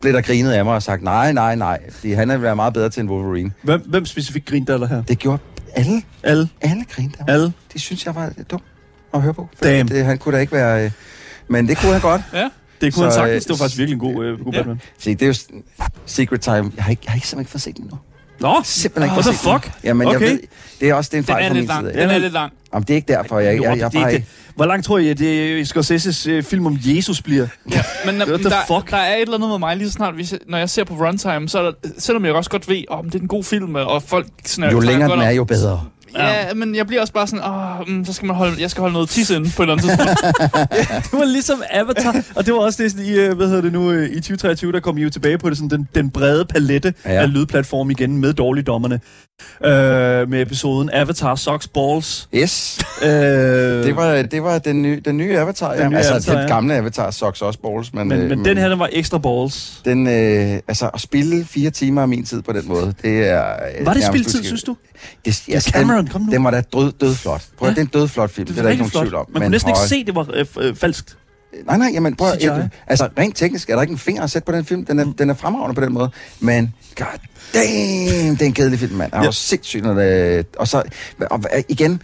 [0.00, 2.74] blev der grinet af mig og sagt, nej, nej, nej, fordi han vil være meget
[2.74, 3.50] bedre til en Wolverine.
[3.62, 5.02] Hvem, hvem specifikt grinte der her?
[5.02, 5.38] Det gjorde
[5.74, 6.48] alle, Alle.
[6.60, 7.34] alle grinte af mig.
[7.34, 7.52] Alle.
[7.72, 8.62] Det synes jeg var dumt
[9.14, 9.48] at høre på.
[9.56, 9.88] For Damn.
[9.88, 10.84] Det, han kunne da ikke være...
[10.84, 10.90] Øh,
[11.50, 12.22] men det kunne han godt.
[12.32, 12.48] Ja.
[12.80, 13.34] Det kunne han Så, sagtens.
[13.44, 14.58] øh, Det var faktisk virkelig en god, øh, god ja.
[14.58, 14.80] Batman.
[14.98, 15.34] Se, det er jo
[16.06, 16.72] Secret Time.
[16.76, 17.98] Jeg har, ikke, jeg har ikke simpelthen ikke fået set den nu.
[18.40, 19.60] Nå, Simpelthen ikke what the den.
[19.62, 19.84] fuck?
[19.84, 20.30] Jamen, jeg Okay.
[20.30, 20.40] ved,
[20.80, 21.86] det er også det er en Den fejl er fra lidt min lang.
[21.86, 22.02] side.
[22.02, 22.52] Den er lidt lang.
[22.74, 23.38] Jamen, det er ikke derfor.
[23.38, 24.24] Jeg, jeg, jeg, jeg, er det.
[24.54, 27.46] Hvor langt tror I, at det, Scorseses øh, film om Jesus bliver?
[27.72, 28.90] Ja, men der, der, fuck?
[28.90, 30.84] der er et eller andet med mig lige så snart, hvis jeg, når jeg ser
[30.84, 33.44] på runtime, så er der, selvom jeg også godt ved, om det er en god
[33.44, 35.84] film, og folk sådan, jo snakker længere den er, jo bedre.
[36.14, 38.80] Ja, men jeg bliver også bare sådan, åh, mm, så skal man holde, jeg skal
[38.80, 40.20] holde noget tis inde på et eller andet tidspunkt.
[41.10, 43.72] Det var ligesom Avatar, og det var også det sådan i, øh, hvad hedder det
[43.72, 46.44] nu, øh, i 2023, der kom I jo tilbage på det, sådan den, den brede
[46.44, 47.12] palette Ja.
[47.12, 47.20] ja.
[47.22, 49.00] af lydplatform igen med dårligdommerne.
[49.64, 52.28] Øh, med episoden Avatar Socks Balls.
[52.34, 55.72] Yes, Øh, det var, det var den, nye, den nye Avatar.
[55.72, 55.88] Den ja.
[55.88, 56.46] nye altså, Avatar, den ja.
[56.54, 59.80] gamle Avatar Socks også balls, men, men, øh, men den her, den var ekstra balls.
[59.84, 63.52] Den, øh, altså, at spille fire timer af min tid på den måde, det er...
[63.80, 64.46] øh, Var det spiltid, uskilt.
[64.46, 64.76] synes du?
[65.24, 66.32] Det, Ja, Cameron, kom nu.
[66.32, 67.42] Den var da død, død flot.
[67.58, 67.70] Prøv, Ja.
[67.70, 69.26] det er en død flot film, det, det er der ikke nogen tvivl om.
[69.32, 71.16] Man kunne næsten ikke høj- se, det var øh, øh, falskt.
[71.64, 74.46] Nej, nej, jamen prøv at, altså rent teknisk er der ikke en finger at sætte
[74.46, 74.84] på den film.
[74.84, 76.10] Den er, den er fremragende på den måde.
[76.40, 77.06] Men god
[77.54, 79.12] damn, det er en kedelig film, mand.
[79.14, 79.20] Ja.
[79.24, 80.82] var sindssygt, når det, og så,
[81.30, 82.02] og, igen,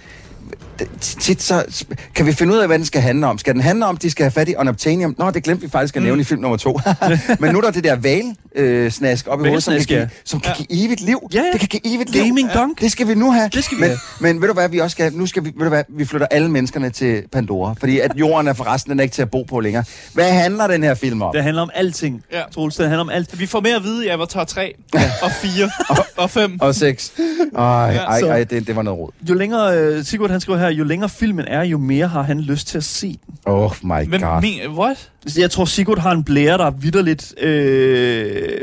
[1.01, 3.39] tit så kan vi finde ud af, hvad den skal handle om.
[3.39, 5.15] Skal den handle om, at de skal have fat i unobtainium?
[5.19, 6.81] Nå, det glemte vi faktisk at nævne i film nummer to.
[7.41, 9.91] Men nu er der det der val øh, snask op i hovedet, som kan, Valsnask,
[9.91, 9.97] ja.
[9.97, 11.29] give, som kan give evigt liv.
[11.35, 11.45] Ja, ja.
[11.53, 12.23] Det kan give evigt liv.
[12.23, 12.81] Gaming dunk.
[12.81, 13.51] Det skal vi nu have.
[13.53, 13.99] Det skal vi men, have.
[14.21, 16.27] Men ved du hvad, vi også skal, nu skal vi, ved du hvad, vi flytter
[16.31, 19.43] alle menneskerne til Pandora, fordi at jorden er forresten den er ikke til at bo
[19.43, 19.85] på længere.
[20.15, 21.33] Hvad handler den her film om?
[21.35, 22.23] Det handler om alting.
[22.33, 22.43] Ja.
[22.55, 23.41] Troels, det handler om alt.
[23.41, 24.75] Vi får mere at vide i Avatar 3
[25.23, 25.71] og 4
[26.17, 26.59] og 5.
[26.61, 27.11] Og sex.
[27.57, 29.11] Ej, ej, ej, det, det var noget råd.
[29.29, 32.41] Jo længere, øh, Sigurd han skriver her, jo længere filmen er, jo mere har han
[32.41, 33.35] lyst til at se den.
[33.45, 33.89] Oh my
[34.21, 34.41] god.
[34.43, 35.11] men, what?
[35.39, 38.61] Jeg tror, Sigurd har en blære, der vidderligt, øh,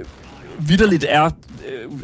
[0.60, 1.32] vidderligt er, øh,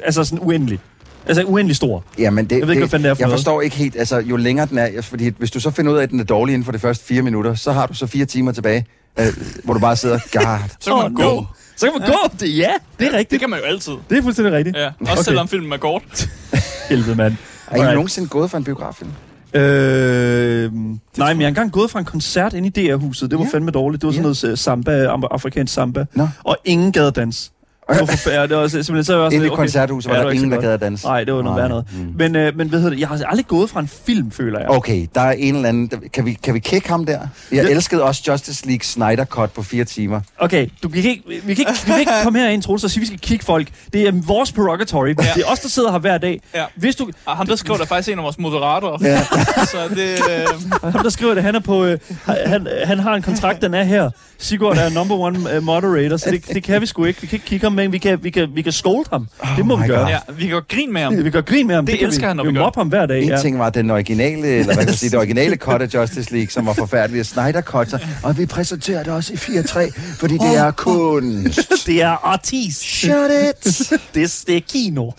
[0.06, 0.80] altså sådan uendelig.
[1.26, 2.04] Altså uendelig stor.
[2.18, 3.40] Jamen, det, Jeg ved ikke, hvad fanden det er for jeg noget.
[3.40, 6.04] forstår ikke helt, altså jo længere den er, fordi hvis du så finder ud af,
[6.04, 8.26] at den er dårlig inden for de første fire minutter, så har du så fire
[8.26, 8.86] timer tilbage,
[9.20, 9.26] øh,
[9.64, 10.60] hvor du bare sidder, god.
[10.80, 11.36] Så kan man Åh, gå.
[11.36, 11.44] no.
[11.76, 12.16] Så kan man gå.
[12.40, 12.70] Det, ja,
[13.00, 13.32] det er rigtigt.
[13.32, 13.94] Det kan man jo altid.
[14.10, 14.78] Det er fuldstændig rigtigt.
[14.78, 15.24] Ja, også Okay.
[15.24, 16.30] selvom filmen er kort.
[16.90, 17.36] Helvede, mand.
[17.68, 19.12] Er I nogensinde gået for en biograffilm?
[19.54, 23.32] Øh, nej, men jeg har engang gået fra en koncert ind i DR-huset.
[23.32, 23.52] Det var Ja.
[23.52, 24.02] fandme dårligt.
[24.02, 24.24] Det var sådan Ja.
[24.24, 26.06] noget øh, samba, am- afrikansk samba.
[26.14, 26.28] Nå.
[26.44, 27.52] Og ingen gad dans.
[27.90, 28.50] Det var forfærdeligt.
[28.50, 29.62] Det var simpelthen så var jeg sådan, Inde i okay.
[29.62, 31.06] koncerthuset var Ja, der ikke ingen, der gad at danse.
[31.06, 31.86] Nej, det var noget værd noget.
[31.94, 32.14] Mm.
[32.18, 33.00] Men, øh, men hvad hedder det?
[33.00, 34.70] Jeg har aldrig gået fra en film, føler jeg.
[34.70, 35.92] Okay, der er en eller anden...
[36.14, 37.20] Kan vi, kan vi kick ham der?
[37.52, 37.70] Jeg Ja.
[37.70, 40.22] elskede også Justice League Snyder Cut på fire timer.
[40.40, 42.92] Okay, du, vi, kan ikke, vi, kan ikke, vi kan ikke komme herind, Troels, og
[42.92, 43.68] sige, at vi skal kigge folk.
[43.94, 45.08] Det er vores prerogatory.
[45.08, 45.14] Ja.
[45.14, 46.42] Det er os, der sidder her hver dag.
[46.56, 46.64] Ja.
[46.76, 47.10] Hvis du...
[47.26, 48.98] Og ham, der skriver, der er faktisk en af vores moderatorer.
[49.02, 49.22] Ja.
[49.74, 50.10] Så det...
[50.30, 50.46] Øh,
[50.94, 51.86] Ham, der skriver det, han er på...
[51.86, 54.10] Øh, han, han har en kontrakt, den er her.
[54.42, 57.22] Sigurd er number one uh, moderator, så det, det kan vi sgu ikke.
[57.22, 59.28] Vi kan ikke kigge ham, men vi kan, vi kan, vi kan scolde ham.
[59.58, 60.00] det må Oh vi gøre.
[60.02, 60.10] God.
[60.10, 61.24] ja, vi kan grine med ham.
[61.24, 61.86] Vi kan grin med ham.
[61.86, 62.28] Det kan elsker vi.
[62.28, 62.72] han, når vi vi gør.
[62.78, 63.22] ham hver dag.
[63.24, 63.38] En Ja.
[63.42, 66.50] ting var den originale, eller hvad kan man sige, det originale cut af Justice League,
[66.50, 67.26] som var forfærdelig.
[67.26, 71.60] Snyder cut, og vi præsenterer det også i 4-3, fordi det er kunst.
[71.88, 72.82] Det er artist.
[72.82, 73.14] Shut
[73.50, 73.90] it!
[74.16, 75.12] Det er, det er kino.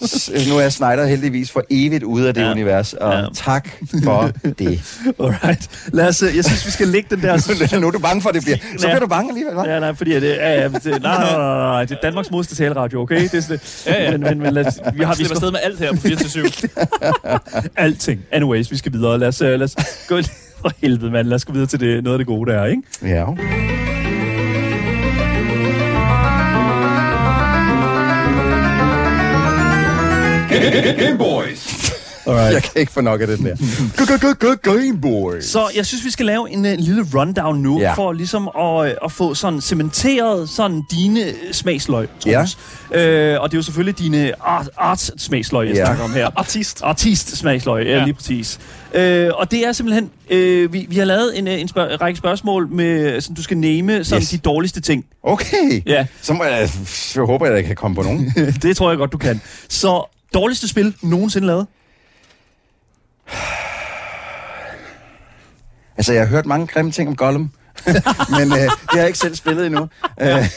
[0.49, 2.51] Nu er Snyder heldigvis for evigt ude af det Ja.
[2.53, 3.25] univers, og Ja.
[3.35, 3.69] tak
[4.05, 4.81] for det.
[5.21, 5.71] Alright.
[5.93, 7.79] Lad os, øh, jeg synes, vi skal lægge den der...
[7.81, 8.57] nu er du bange for, at det bliver...
[8.79, 9.69] Så bliver du bange alligevel, hva'?
[9.71, 12.31] Ja, nej, fordi det, ja, ja, det, nej, nej, nej, nej, nej, det er Danmarks
[12.51, 13.23] modeste taleradio, okay?
[13.23, 14.11] Det er sådan, Ja, ja.
[14.11, 17.71] Men, men, men lad, os- vi har Vi skal afsted med alt her på 4-7.
[17.85, 18.21] alting.
[18.33, 19.19] Anyways, vi skal videre.
[19.19, 19.77] Lad os, øh, lad os
[20.09, 20.21] gå...
[20.61, 21.29] For helvede, mand.
[21.29, 22.83] Lad os gå videre til det, noget af det gode, der er, ikke?
[23.03, 23.25] Ja.
[30.99, 31.80] Game Boys.
[32.27, 32.55] Alright.
[32.55, 34.57] Jeg kan ikke få nok af den der.
[34.63, 35.41] Game Boy.
[35.41, 37.93] Så jeg synes, vi skal lave en, uh, lille rundown nu, Ja.
[37.93, 42.59] for ligesom at, øh, at få sådan cementeret sådan dine øh, smagsløg, Troels.
[42.95, 45.85] Øh, og det er jo selvfølgelig dine art, art smagsløg, jeg Ja.
[45.85, 46.31] snakker om her.
[46.37, 46.81] Artist.
[46.83, 48.05] Artist smagsløg, ja, Ja.
[48.05, 48.59] lige præcis.
[48.95, 52.19] Øh, og det er simpelthen, øh, vi, vi har lavet en, øh, en spørg- række
[52.19, 54.29] spørgsmål, med, sådan, du skal name sådan, Yes.
[54.31, 55.05] de dårligste ting.
[55.23, 55.83] Okay.
[55.87, 56.69] Ja, Så må jeg,
[57.17, 58.33] jeg håber, jeg kan komme på nogen.
[58.63, 59.41] det tror jeg godt, du kan.
[59.69, 61.67] Så dårligste spil nogensinde lavet?
[65.97, 67.53] Altså, jeg har hørt mange grimme ting om Gollum.
[68.39, 69.89] men øh, det har jeg ikke selv spillet endnu.
[70.21, 70.49] Ja.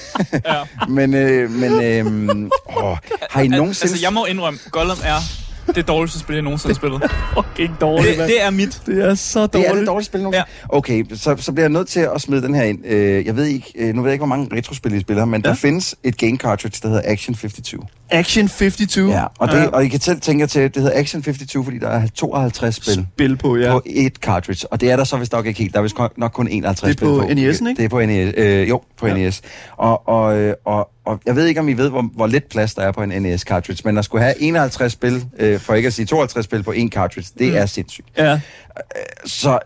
[0.98, 2.98] men øh, men øh, åh,
[3.30, 3.92] har I nogensinde...
[3.92, 5.43] Altså, jeg må indrømme, Gollum er
[5.76, 7.12] det dårligste spil, jeg nogensinde har spillet.
[7.34, 8.82] Fucking dårligt, Det, det er mit.
[8.86, 9.76] det er så det er dårligt.
[9.80, 10.46] det dårligt spil nogensinde?
[10.72, 10.78] Ja.
[10.78, 12.86] Okay, så, så bliver jeg nødt til at smide den her ind.
[12.86, 15.42] Øh, jeg ved ikke, øh, nu ved jeg ikke, hvor mange retrospil I spiller, men
[15.46, 15.50] ja.
[15.50, 17.74] der findes et game cartridge, der hedder Action 52.
[18.10, 18.98] Action 52.
[18.98, 21.66] Ja, og, det, og I kan selv tænke jer til, at det hedder Action 52,
[21.66, 23.08] fordi der er 52 spil.
[23.16, 23.72] Spil på, ja.
[23.72, 25.74] på et cartridge, og det er der så vist nok ikke helt.
[25.74, 27.78] Der er vist nok kun 51 Det er på spil NES'en, ikke?
[27.78, 28.34] Det er på NES.
[28.38, 29.16] Øh, jo, på Ja.
[29.16, 29.20] ja.
[29.24, 29.42] NES.
[29.78, 32.74] Og, og, øh, og, og jeg ved ikke, om I ved, hvor, hvor lidt plads
[32.74, 35.94] der er på en NES-cartridge, men at skulle have 51 spil, øh, for ikke at
[35.94, 37.58] sige 52 spil på en cartridge, det mm.
[37.58, 38.08] er sindssygt.
[38.18, 38.40] ja.
[39.26, 39.58] Så, øh,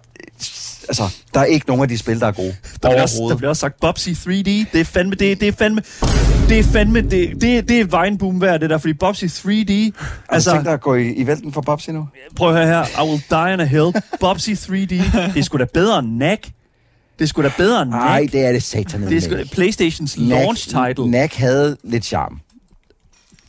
[0.88, 2.55] altså, der er ikke nogen af de spil, der er gode.
[2.83, 4.49] Der bliver, også, der bliver også sagt Bobsy 3D.
[4.73, 5.81] Det er fandme, det, det er fandme,
[6.49, 9.59] det er fandme, det, det, det er Vejnboom værd, det der, fordi Bobsy 3D, Har
[9.59, 9.93] du tænkt
[10.29, 12.07] altså, dig at gå i, i vælten for Bobsy nu?
[12.35, 13.93] prøv at høre her, I will die in a hill.
[14.19, 14.93] Bobsy 3D,
[15.33, 16.39] det er sgu da bedre end NAC.
[17.20, 19.01] Det er sgu da bedre end Nej, det er det satan.
[19.01, 21.11] Det er sgu da Playstations launch title.
[21.11, 22.39] NAC havde lidt charme.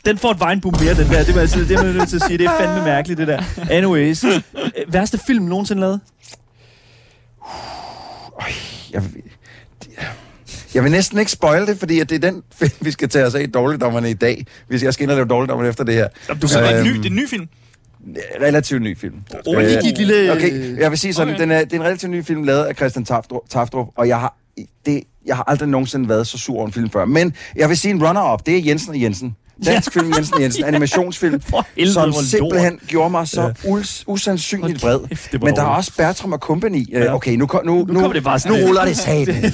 [0.05, 1.25] Den får et Vejnboom mere, den der.
[1.25, 2.39] Det var altså, det er man nødt til at sige.
[2.39, 3.43] Det er fandme mærkeligt, det der.
[3.71, 4.25] Anyways.
[4.25, 4.41] øh,
[4.89, 6.01] Værste film nogensinde lavet?
[8.93, 9.03] jeg,
[10.75, 13.25] jeg vil næsten ikke spoil det, fordi at det er den film, vi skal tage
[13.27, 14.47] os af i dårligdommerne i dag.
[14.69, 16.09] Hvis jeg skal ind og lave dårligdommerne efter det her.
[16.43, 17.49] Du kan, ny, Øhm, det er en ny film.
[18.41, 19.15] Relativt ny film.
[19.47, 21.43] Oh, lige dit lille- Okay, jeg vil sige sådan, okay.
[21.43, 24.21] den er, det er en relativt ny film, lavet af Christian Taftrup, Taftrup og jeg
[24.21, 24.37] har,
[24.87, 27.05] det, jeg har aldrig nogensinde været så sur over en film før.
[27.05, 29.37] Men jeg vil sige en runner-up, det er Jensen og Jensen.
[29.67, 31.41] Dansk film, Jensen Jensen, animationsfilm,
[31.77, 32.25] helvede, som hvor lort.
[32.25, 35.01] simpelthen gjorde mig så us, usandsynligt vred.
[35.43, 36.93] Men der er også Bertram og Company.
[36.93, 37.05] Ja.
[37.05, 37.15] Ja.
[37.15, 39.45] Okay, nu, nu, nu, kommer det bare nu ruller det satan.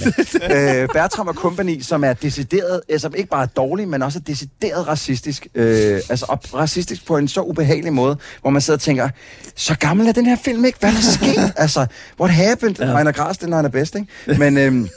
[0.82, 5.46] øh, Bertram og Company, som er decideret, altså ikke bare dårlig, men også decideret racistisk.
[5.54, 9.08] Øh, altså og racistisk på en så ubehagelig måde, hvor man sidder og tænker,
[9.56, 10.78] så gammel er den her film ikke?
[10.80, 11.52] Hvad er der sket?
[11.62, 11.86] altså,
[12.20, 12.76] what happened?
[12.78, 12.84] Ja.
[12.84, 14.38] Ejner Gras, den er er bedst, ikke?
[14.38, 14.58] Men...
[14.58, 14.88] Øhm,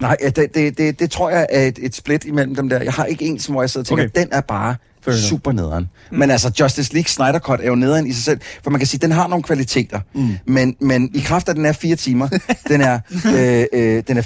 [0.00, 2.82] Nej, ja, det, det, det, det tror jeg er et, et split imellem dem der.
[2.82, 4.20] Jeg har ikke en, som hvor jeg sidder og tænker, Okay.
[4.20, 4.76] den er bare
[5.28, 5.88] super nederen.
[6.10, 6.18] Mm.
[6.18, 8.86] Men altså, Justice League Snyder Cut er jo nederen i sig selv, for man kan
[8.86, 10.00] sige, den har nogle kvaliteter.
[10.14, 10.28] Mm.
[10.44, 12.28] Men, men i kraft af, at den er fire timer,
[12.68, 12.98] den er,
[13.36, 14.22] øh, øh, den er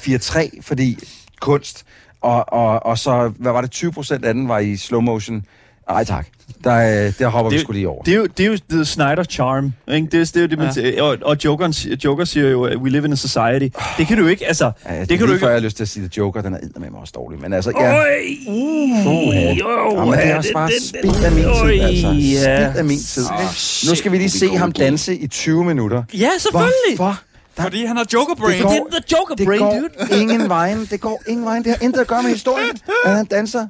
[0.56, 0.98] 4-3, fordi
[1.40, 1.84] kunst,
[2.20, 5.44] og, og, og så, hvad var det, 20 procent af den var i slow motion.
[5.88, 6.26] Ej tak,
[6.64, 8.02] der, øh, der hopper vi Det, sgu lige over.
[8.02, 9.72] det, er jo, det er jo The Snyder Charm.
[9.94, 10.08] Ikke?
[10.12, 10.72] Det, er, det er jo det, man Ja.
[10.72, 11.02] siger.
[11.02, 13.68] Og, og Jokeren, si- Joker siger jo, at we live in a society.
[13.98, 14.70] Det kan du jo ikke, altså...
[14.88, 15.44] Ja, det, det kan du lige ikke...
[15.44, 17.40] før jeg har lyst til at sige, at Joker, den er eddermame også dårlig.
[17.40, 18.04] Men altså, ja, Øj!
[19.02, 19.40] Puha.
[19.40, 22.08] Jamen, det er også bare spild af min tid, altså.
[22.08, 23.24] Spild af min tid.
[23.90, 26.02] Nu skal vi lige se ham danse i 20 minutter.
[26.14, 26.96] Ja, selvfølgelig!
[26.96, 27.20] Hvorfor?
[27.56, 28.54] Der, Fordi han har Joker Brain.
[28.54, 29.70] Det går- Det er the Joker det brain, går
[30.10, 30.20] dude.
[30.22, 30.86] ingen vejen.
[30.90, 31.64] Det går ingen vejen.
[31.64, 32.70] Det har intet at gøre med historien,
[33.04, 33.66] at han danser.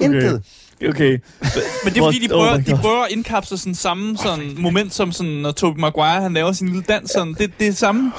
[0.00, 0.24] Intet.
[0.34, 0.38] Okay.
[0.80, 4.54] Men det er fordi, de Oh prøver, my de prøver at indkapsle sådan samme sådan
[4.58, 7.10] moment, som sådan, når Tobey Maguire han laver sin lille dans.
[7.10, 7.34] Sådan.
[7.34, 8.12] Det, det er samme.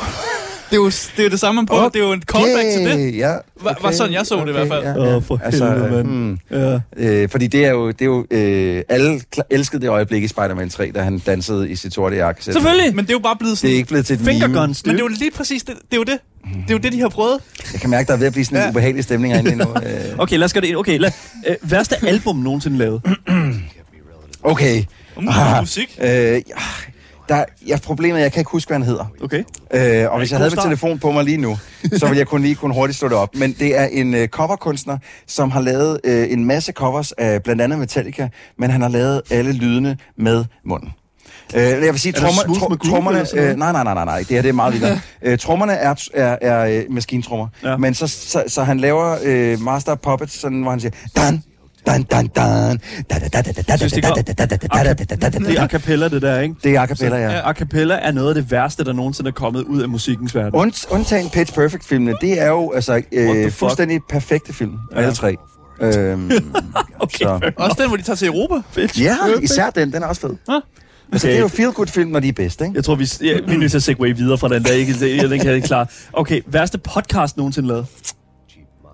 [0.72, 0.86] Det er jo
[1.18, 1.90] det, er det samme, man prøver.
[1.90, 3.18] Det er jo en callback til det.
[3.18, 4.84] Ja, Var- var sådan, jeg så det i hvert fald.
[4.84, 5.18] Ja, Åh, ja.
[5.18, 6.08] for altså, helvede, mand.
[6.08, 6.80] hmm, Ja.
[6.98, 10.70] øh, fordi det er jo, det er jo øh, alle elskede det øjeblik i Spider-Man
[10.70, 12.44] 3, da han dansede i sit sorte jakke.
[12.44, 12.96] Selvfølgelig!
[12.96, 13.68] Men det er jo bare blevet sådan...
[13.68, 14.60] Det er ikke blevet til et Finger meme.
[14.60, 15.76] guns, Men det er jo lige præcis det.
[15.76, 16.18] Det er jo det.
[16.44, 17.40] Det er jo det, de har prøvet.
[17.74, 18.70] Jeg kan mærke, der er ved at blive sådan en Ja.
[18.70, 19.66] ubehagelig stemning herinde nu.
[19.76, 20.78] Øh, Okay, lad os gøre det.
[20.78, 21.12] Okay, lad,
[21.48, 23.02] øh, værste album nogensinde lavet.
[24.44, 24.84] Okay.
[25.16, 25.98] Um, Ah, musik.
[26.02, 26.42] Øh, ja,
[27.32, 29.06] der, ja, problemet er, jeg kan ikke huske, hvad han hedder.
[29.24, 29.44] Okay.
[29.74, 30.64] Øh, og hvis jeg havde start.
[30.66, 31.58] telefon på mig lige nu,
[31.98, 33.36] så ville jeg kunne lige kunne hurtigt slå det op.
[33.36, 37.62] Men det er en øh, coverkunstner, som har lavet øh, en masse covers af blandt
[37.62, 40.90] andet Metallica, men han har lavet alle lydene med munden.
[41.56, 43.26] Øh, jeg vil sige, Er trommer, McGroove trommerne...
[43.36, 45.00] Øh, nej, nej, nej, nej, nej, det her det er meget vildere.
[45.22, 47.78] øh, trommerne er, er, er øh, maskintrommer, Ja.
[47.78, 50.92] men så, så, så han laver øh, Master Puppets, sådan, hvor han siger...
[51.16, 51.44] Dan,
[51.86, 52.80] Dan, dan, dan.
[53.10, 53.24] Det
[55.58, 56.56] er a cappella, det der, ikke?
[56.64, 57.50] Det er a cappella, ja.
[57.50, 60.74] A cappella er noget af det værste, der nogensinde er kommet ud af musikkens verden.
[60.90, 65.14] Undtagen Pitch Perfect-filmene, det er jo altså øh, fuldstændig perfekte film, alle ja.
[65.14, 65.36] tre.
[65.82, 66.32] Øhm,
[67.00, 67.52] okay, så.
[67.58, 68.56] Også den, hvor de tager til Europa?
[68.76, 69.44] Pitch ja, Perfect.
[69.44, 70.30] især den, den er også fed.
[70.30, 70.56] Ah.
[70.56, 70.62] Okay.
[71.14, 72.72] Altså, det er jo feel-good-film, når de er bedst, ikke?
[72.76, 74.72] Jeg tror, vi, ja, vi er nødt til at segue videre fra den der.
[74.72, 75.86] Ikke, jeg, den kan jeg ikke klare.
[76.14, 77.86] Okay, værste podcast nogensinde lavet?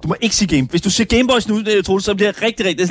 [0.03, 0.67] Du må ikke sige Game.
[0.67, 2.89] Hvis du siger Gameboys nu, øh, Troels, så bliver jeg rigtig, rigtig...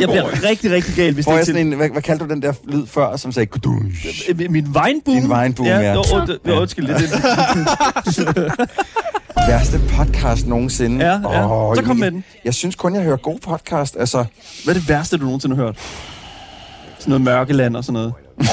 [0.00, 2.30] Jeg bliver rigtig, rigtig gal, hvis Får det er sådan en, hvad, hvad kaldte du
[2.30, 4.06] den der lyd før, som sagde kudunsh?
[4.28, 4.94] Øh, Min vineboom?
[5.04, 5.98] Din vineboom, ja.
[5.98, 6.98] Oh, det, jo, undskyld, det,
[9.48, 11.06] Værste podcast nogensinde.
[11.06, 11.74] Ja, ja.
[11.74, 12.24] Så kom med den.
[12.44, 13.96] Jeg synes kun, jeg hører god podcast.
[13.98, 14.24] Altså,
[14.64, 15.76] hvad er det værste, du nogensinde har hørt?
[16.98, 18.12] Sådan noget mørkeland og sådan noget.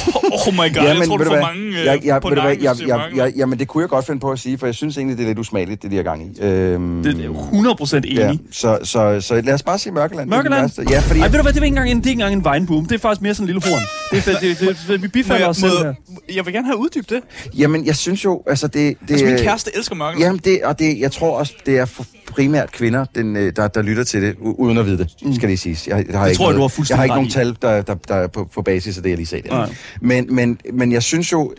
[0.47, 2.73] Oh my god, jeg tror, du får mange øh, jeg, jeg, på jeg, det er
[2.87, 3.23] jeg, mange.
[3.23, 5.23] jeg, jamen, det kunne jeg godt finde på at sige, for jeg synes egentlig, det
[5.23, 6.41] er lidt usmageligt, det de har gang i.
[6.41, 8.11] Øhm, Det er jeg 100% enig.
[8.17, 10.29] ja, så, så, så lad os bare sige Mørkeland.
[10.29, 10.61] det er Mørkeland?
[10.61, 10.85] værste.
[10.89, 12.47] Ja, fordi Ej, ved du hvad, det er ikke engang en, det er ikke engang
[12.47, 12.85] en vineboom.
[12.85, 13.81] Det er faktisk mere sådan en lille horn.
[14.11, 15.93] Det er, det, det, det, vi bifalder jeg, os selv her.
[16.35, 17.19] jeg vil gerne have uddybt det.
[17.57, 18.97] Jamen, jeg synes jo, altså det...
[19.01, 20.21] det Altså, min kæreste elsker mørken.
[20.21, 23.67] Jamen, det, og det, jeg tror også, det er for primært kvinder, den, øh, der,
[23.67, 25.87] der lytter til det, uden at vide det, skal lige siges.
[25.87, 27.95] Jeg, jeg har ikke tror jeg, noget- Jeg fuldstændig har ikke nogen tal, der, der,
[28.07, 29.55] der er på, på basis af det, jeg lige sagde der.
[30.01, 31.53] Men, men, men jeg synes jo,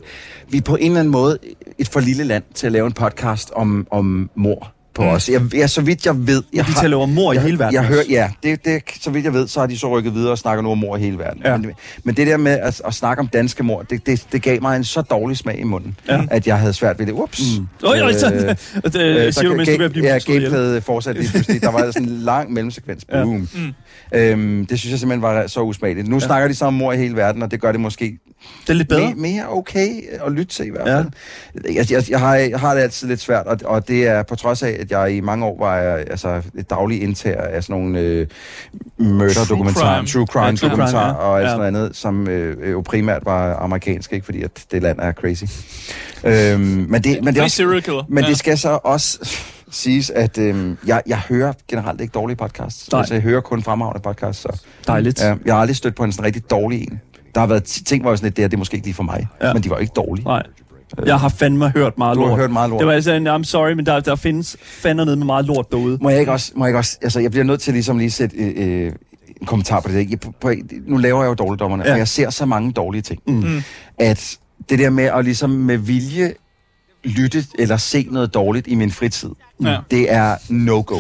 [0.48, 1.38] vi er på en eller anden måde
[1.78, 5.08] et for lille land til at lave en podcast om, om mor på mm.
[5.08, 5.28] os.
[5.28, 6.42] Jeg, jeg, så vidt jeg ved...
[6.52, 7.92] Jeg de taler om mor i jeg, hele verden Jeg også.
[7.92, 10.38] hører, ja, det, det, så vidt jeg ved, så har de så rykket videre og
[10.38, 11.42] snakker nu om mor i hele verden.
[11.44, 11.56] Ja.
[11.56, 11.70] Men,
[12.04, 14.76] men det der med at, at snakke om danske mor, det, det, det gav mig
[14.76, 16.20] en så dårlig smag i munden, Ja.
[16.30, 17.12] at jeg havde svært ved det.
[17.12, 17.42] Ups.
[17.58, 17.66] Mm.
[17.82, 21.20] Øj, øj, så, det Øh, siger du, mens du ved at blive Ja, gameplayet fortsatte
[21.20, 21.62] lige pludselig.
[21.62, 23.04] Der var sådan en lang mellemsekvens.
[23.12, 23.22] Ja.
[23.22, 23.48] Boom.
[23.54, 24.18] Mm.
[24.18, 26.08] Øhm, det synes jeg simpelthen var så usmageligt.
[26.08, 26.20] Nu ja.
[26.20, 28.18] snakker de så om mor i hele verden, og det gør det måske
[28.62, 29.00] Det er lidt bedre.
[29.00, 29.90] mere, mere okay
[30.26, 30.96] at lytte til i hvert Ja.
[30.96, 31.06] fald.
[31.74, 34.36] Jeg, jeg, jeg, har, jeg har det altid lidt svært, og, og det er på
[34.36, 37.98] trods af, at jeg i mange år var altså, et daglig indtager af sådan nogle
[38.00, 38.26] øh,
[38.98, 41.12] murder-dokumentarer, true crime, Ja, crime, ja.
[41.12, 41.48] og alt Ja.
[41.50, 45.12] sådan noget andet, som øh, jo primært var amerikansk, ikke fordi at det land er
[45.12, 45.44] crazy.
[46.24, 48.30] Øhm, men det, men det, er også, men Ja.
[48.30, 49.30] det skal så også
[49.70, 52.92] siges, at øhm, jeg, jeg hører generelt ikke dårlige podcasts.
[52.92, 52.98] Nej.
[53.00, 54.42] Altså, jeg hører kun fremragende podcasts.
[54.42, 55.20] Så, Dejligt.
[55.20, 57.00] ja, jeg har aldrig stødt på en sådan rigtig dårlig en.
[57.34, 58.86] Der har været ti- ting, hvor jeg sådan lidt, det her, det er måske ikke
[58.86, 59.26] lige for mig.
[59.42, 59.52] Ja.
[59.52, 60.24] Men de var ikke dårlige.
[60.24, 60.42] Nej.
[61.06, 62.38] Jeg har fandme hørt meget Du har lort.
[62.38, 62.78] hørt meget lort.
[62.78, 65.70] Det var altså en, I'm sorry, men der, der findes fandme ned med meget lort
[65.70, 65.98] derude.
[66.00, 68.10] Må jeg ikke også, må jeg ikke også, altså jeg bliver nødt til ligesom lige
[68.10, 68.52] sætte øh,
[68.86, 68.92] øh,
[69.40, 70.04] en kommentar på det der.
[70.10, 70.52] Jeg, på, på,
[70.86, 71.84] nu laver jeg jo dårligdommerne.
[71.86, 71.92] Ja.
[71.92, 73.20] og jeg ser så mange dårlige ting.
[73.26, 73.62] Mm.
[73.98, 74.36] At
[74.70, 76.32] det der med at ligesom med vilje
[77.04, 79.30] lytte eller se noget dårligt i min fritid,
[79.62, 79.78] Ja.
[79.90, 80.98] det er no-go.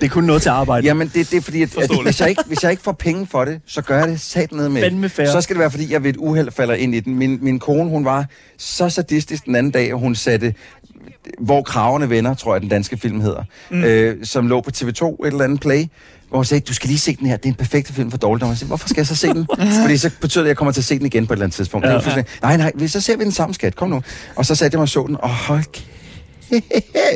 [0.00, 0.86] Det er kun noget til arbejde.
[0.86, 3.26] Jamen, det, det er fordi, at, at hvis, jeg ikke, hvis jeg ikke får penge
[3.26, 5.08] for det, så gør jeg det sat ned med.
[5.08, 5.26] Fair.
[5.26, 7.14] Så skal det være, fordi jeg ved et uheld falder ind i den.
[7.14, 8.26] Min, min kone, hun var
[8.58, 10.54] så sadistisk den anden dag, at hun satte
[11.38, 13.84] hvor kraverne vender, tror jeg, den danske film hedder, mm.
[13.84, 15.84] øh, som lå på TV2, et eller andet play,
[16.30, 18.18] hvor hun sagde, du skal lige se den her, det er en perfekt film for
[18.18, 18.48] dårligdom.
[18.48, 19.46] Jeg sagde, hvorfor skal jeg så se den?
[19.82, 21.44] Fordi så betyder det, at jeg kommer til at se den igen på et eller
[21.44, 21.86] andet tidspunkt.
[21.86, 21.92] Ja.
[22.16, 22.22] Ja.
[22.42, 23.76] Nej, nej, vi- så ser vi den sammen, skat.
[23.76, 24.02] Kom nu.
[24.36, 25.64] Og så satte jeg mig og så den, og hold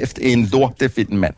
[0.01, 1.35] kæft, en lortefilm, mand.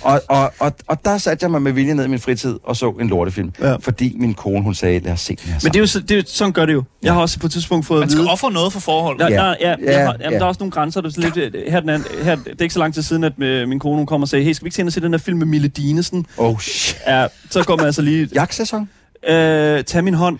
[0.00, 2.76] Og, og, og, og der satte jeg mig med vilje ned i min fritid og
[2.76, 3.52] så en lortefilm.
[3.60, 3.76] Ja.
[3.76, 6.00] Fordi min kone, hun sagde, lad os se den her Men det er jo, så-
[6.00, 6.82] det er jo, sådan gør det jo.
[7.02, 8.30] Jeg har også på et tidspunkt fået Man at skal vide...
[8.32, 9.30] ofre noget for forholdet.
[9.30, 9.54] Ja, Ja.
[9.60, 10.38] ja, ja, har, jamen, ja.
[10.38, 11.00] der er også nogle grænser.
[11.00, 13.32] Det er lidt, her, den anden, her, det er ikke så lang tid siden, at
[13.42, 15.18] øh, min kone hun kom og sagde, hey, skal vi ikke se se den her
[15.18, 16.26] film med Mille Dinesen?
[16.36, 16.96] Oh, shit.
[17.06, 18.88] Ja, så går man altså lige, Jagtsæson?
[19.28, 20.38] øh, tag min hånd.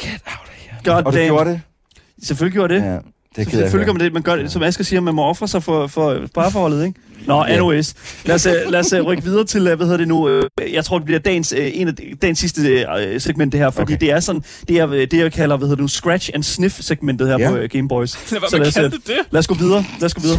[0.00, 0.76] Get out of here.
[0.94, 1.28] God og du damn.
[1.28, 1.60] gjorde det?
[2.22, 2.82] Selvfølgelig gjorde det.
[2.82, 2.98] Ja.
[3.36, 4.12] Det er at Selvfølgelig gør man det.
[4.12, 7.00] Man gør det, som Asger siger, man må ofre sig for, for parforholdet, ikke?
[7.26, 7.94] Nå, anyways.
[8.24, 10.84] Lad os, øh, lad os øh, rykke videre til, øh, hvad hedder det nu, jeg
[10.84, 12.86] tror, det bliver dagens, en af dagens sidste
[13.18, 14.00] segment, det her, fordi Okay.
[14.06, 16.78] det er sådan, det er det, jeg kalder, hvad hedder det nu, scratch and sniff
[16.80, 17.50] segmentet her Ja.
[17.50, 18.32] på Game Boys.
[18.32, 19.84] Lad Så lad os, kalde det lad os gå videre.
[20.00, 20.38] Lad os gå videre.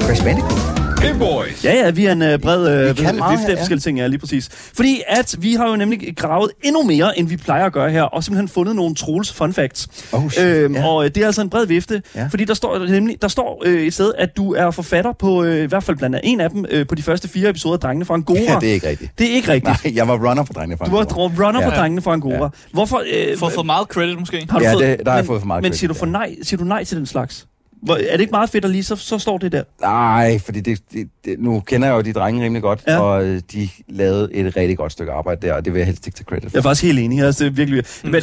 [0.00, 0.75] Crash Bandicoot?
[1.18, 1.64] Boys.
[1.64, 3.60] Ja, ja, vi er en uh, bred uh, Vi kan meget vifte af ja.
[3.60, 4.48] forskellige ting, ja, lige præcis.
[4.74, 8.02] Fordi at vi har jo nemlig gravet endnu mere, end vi plejer at gøre her,
[8.02, 9.88] og simpelthen fundet nogle Troels fun facts.
[10.12, 10.44] Oh, shit.
[10.44, 10.86] Øhm, Ja.
[10.86, 12.26] Og øh, det er altså en bred vifte, Ja.
[12.30, 15.62] fordi der står nemlig der står øh, et sted, at du er forfatter på øh,
[15.62, 17.80] i hvert fald blandt andet en af dem øh, på de første fire episoder af
[17.80, 18.38] Drengene fra Angora.
[18.40, 19.10] Ja, det er ikke rigtigt.
[19.18, 19.84] det er ikke rigtigt.
[19.84, 21.46] Nej, jeg var runner for drengene fra Du var Angora.
[21.46, 21.80] runner på Ja.
[21.80, 22.42] Drengene fra Angora.
[22.42, 22.48] Ja.
[22.72, 23.02] Hvorfor?
[23.12, 24.46] Øh, For få meget credit, måske.
[24.50, 25.88] har du Ja, fået, det- der har jeg men, fået for meget Men credit, siger
[25.88, 27.46] du, for nej, siger du nej til den slags?
[27.86, 29.62] Hvor, er det ikke meget fedt at lige, så, så står det der?
[29.80, 32.98] Nej, fordi det, det, det, nu kender jeg jo de drenge rimelig godt, Ja.
[32.98, 36.06] og øh, de lavede et rigtig godt stykke arbejde der, og det vil jeg helst
[36.06, 36.50] ikke tage credit for.
[36.54, 37.22] Jeg er faktisk helt enig.
[37.22, 37.84] Altså, det er virkelig...
[38.04, 38.12] Men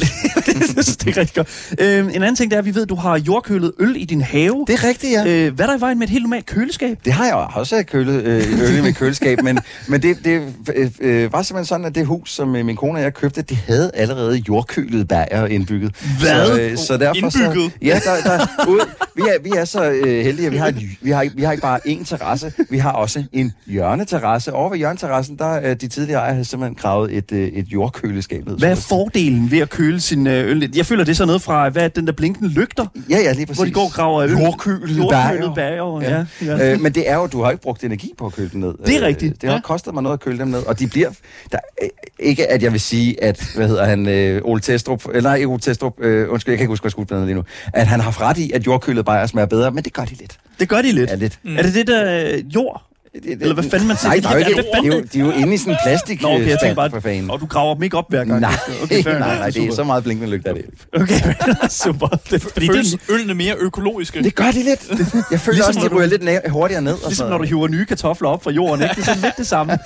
[1.06, 1.74] er rigtig godt.
[1.80, 4.04] Øhm, en anden ting, det er, at vi ved, at du har jordkølet øl i
[4.04, 4.64] din have.
[4.66, 5.46] Det er rigtigt, ja.
[5.46, 6.98] Øh, hvad er der i vejen med et helt normalt køleskab?
[7.04, 9.58] Det har jeg også kølet, øh, øl i mit køleskab, men,
[9.88, 10.42] men det, det
[10.74, 13.42] øh, øh, var simpelthen sådan, at det hus, som øh, min kone og jeg købte,
[13.42, 15.94] det havde allerede jordkølet bager indbygget.
[16.20, 16.46] Hvad?
[16.46, 17.72] Så, øh, så derfor Indbygget?
[17.72, 18.80] Så, ja, der, der, ud,
[19.16, 21.52] vi, er, vi er så øh, heldige, at vi har, et, vi, har, vi har
[21.52, 24.52] ikke bare én terrasse, vi har også en hjørneterrasse.
[24.52, 28.46] Over ved hjørneterrassen, der øh, de tidligere ejere havde simpelthen gravet et, øh, et jordkøleskab
[28.46, 28.58] ned.
[28.58, 30.70] Hvad er så- fordelen ved at køle sin øh, øl?
[30.76, 33.32] Jeg føler, det er sådan noget fra, hvad er den der blinkende lygter, Ja, ja,
[33.32, 33.58] lige præcis.
[33.58, 34.30] hvor de går og graver øl.
[34.30, 36.00] Jordkølet Jordkølet bager.
[36.02, 36.24] Ja.
[36.46, 36.72] Ja, ja.
[36.72, 38.74] Øh, men det er jo, du har ikke brugt energi på at køle dem ned.
[38.86, 39.40] Det er Øh, rigtigt.
[39.42, 39.60] Det har Ja.
[39.60, 41.10] kostet mig noget at køle dem ned, og de bliver...
[41.52, 41.88] Der, øh,
[42.18, 45.46] ikke at jeg vil sige, at, hvad hedder han, øh, Ole Testrup, eller nej, ikke
[45.48, 47.42] Ole Testrup, øh, undskyld, jeg kan ikke huske, hvad skuespilleren lige nu,
[47.74, 50.38] at han har ret i, at jordkølet bajer smager bedre, men det gør de lidt.
[50.60, 51.10] Det gør de lidt.
[51.10, 51.38] Ja, lidt.
[51.58, 52.82] Er det det der øh, jord?
[53.24, 54.08] Eller hvad fanden man siger?
[54.10, 55.56] Nej, der er jo ikke, Hvad fanden- de, er jo, de er jo inde i
[55.56, 57.30] sådan en plastik Nå, okay, jeg tænker bare, for fanden.
[57.30, 58.40] og du graver dem ikke op hver gang.
[58.40, 60.64] Nej, okay, fair nej, nej, det er så meget blinkende lygter, det.
[60.94, 61.20] Okay,
[61.84, 62.08] super.
[62.30, 64.22] Det, fordi det Føles er ølene mere økologiske?
[64.22, 64.68] Det gør de lidt.
[64.90, 66.92] Jeg føler Ligesom ligesom også, når de ryger lidt næ- hurtigere ned.
[66.92, 68.94] Og ligesom når du hiver nye kartofler op fra jorden, ikke?
[68.94, 69.72] Det er sådan lidt det samme.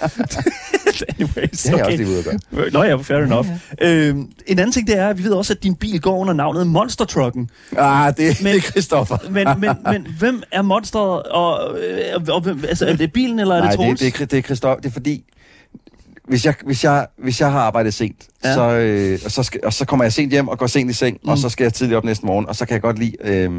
[1.19, 1.93] Anyways, Det har jeg okay.
[1.93, 2.71] også lige ude at gøre.
[2.73, 3.47] Nå ja, fair enough.
[3.83, 6.33] Øhm, en anden ting, det er, at vi ved også, at din bil går under
[6.35, 7.51] navnet Monster Trucken.
[7.77, 9.19] Ah, det, Men- det er Christoffer.
[9.31, 11.23] Men, men, men hvem er monsteret?
[11.23, 14.01] Og, øh, og, og, hvem- altså, er det bilen, eller er Nej, det Troels?
[14.01, 14.81] det, det, er, det er Christoffer.
[14.81, 15.25] Det er fordi,
[16.29, 18.49] hvis jeg, hvis jeg, hvis jeg har arbejdet sent, Ja.
[18.49, 18.55] ja.
[18.55, 20.95] så, øh, og, så skal, og så kommer jeg sent hjem og går sent i
[20.95, 21.29] seng, mm.
[21.29, 23.13] og så skal jeg tidligt op næste morgen, og så kan jeg godt lide...
[23.21, 23.51] Øh,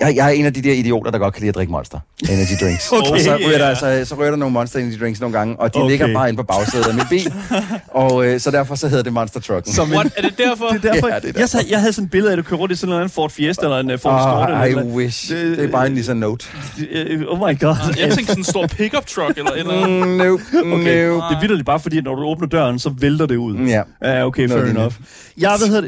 [0.00, 1.98] jeg, jeg er en af de der idioter, der godt kan lide at drikke Monster
[2.22, 2.92] Energy Drinks.
[2.92, 3.68] Okay, og så ryger, der, ja.
[3.68, 5.84] altså, så ryger der nogle Monster Energy Drinks nogle gange, og de Okay.
[5.84, 5.90] okay.
[5.90, 7.32] ligger bare inde på bagsædet af min bil.
[8.04, 9.72] og øh, så derfor så hedder det Monster Trucken.
[9.74, 9.98] Som en?
[10.16, 10.68] Er det derfor?
[10.72, 12.30] det er derfor, Ja, det er det er jeg, sad, jeg havde sådan et billede
[12.32, 14.50] af, at du kører rundt i sådan en Ford Fiesta eller en uh, Ford Escort.
[14.60, 15.28] Oh, I eller, wish.
[15.32, 16.46] Det- Det, er bare en Nissan Note.
[16.90, 17.76] eller, oh my god.
[18.00, 20.08] Jeg tænkte sådan en stor pickup truck eller et eller andet.
[20.08, 20.42] Mm, nope.
[20.54, 21.24] Okay, Nope.
[21.30, 23.56] det er vildt bare fordi, at når du åbner døren, så vælter det ud.
[23.56, 23.82] Ja.
[24.02, 24.94] Ja, okay, Nå, fair det er enough.
[25.38, 25.82] Jeg ved,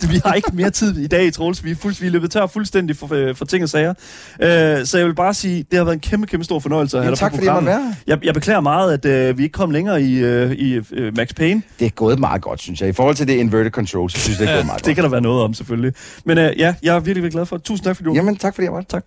[0.00, 1.64] det, vi har ikke mere tid i dag, Troels.
[1.64, 3.90] Vi er, fuld, vi er løbet tør fuldstændig for, for ting og sager.
[3.90, 7.02] Uh, så jeg vil bare sige, det har været en kæmpe, kæmpe stor fornøjelse at
[7.02, 7.96] have dig tak på fordi jeg programmet.
[8.06, 10.84] Jeg, jeg beklager meget, at uh, vi ikke kom længere i, uh, i uh,
[11.16, 11.62] Max Payne.
[11.78, 12.88] Det er gået meget godt, synes jeg.
[12.88, 14.94] I forhold til det inverted control, så synes jeg, det er gået meget Det godt.
[14.94, 15.92] kan der være noget om, selvfølgelig.
[16.24, 17.64] Men uh, ja, jeg er virkelig, virkelig glad for det.
[17.64, 18.84] Tusind tak, fordi du Jamen, tak fordi jeg var.
[18.88, 19.04] Tak.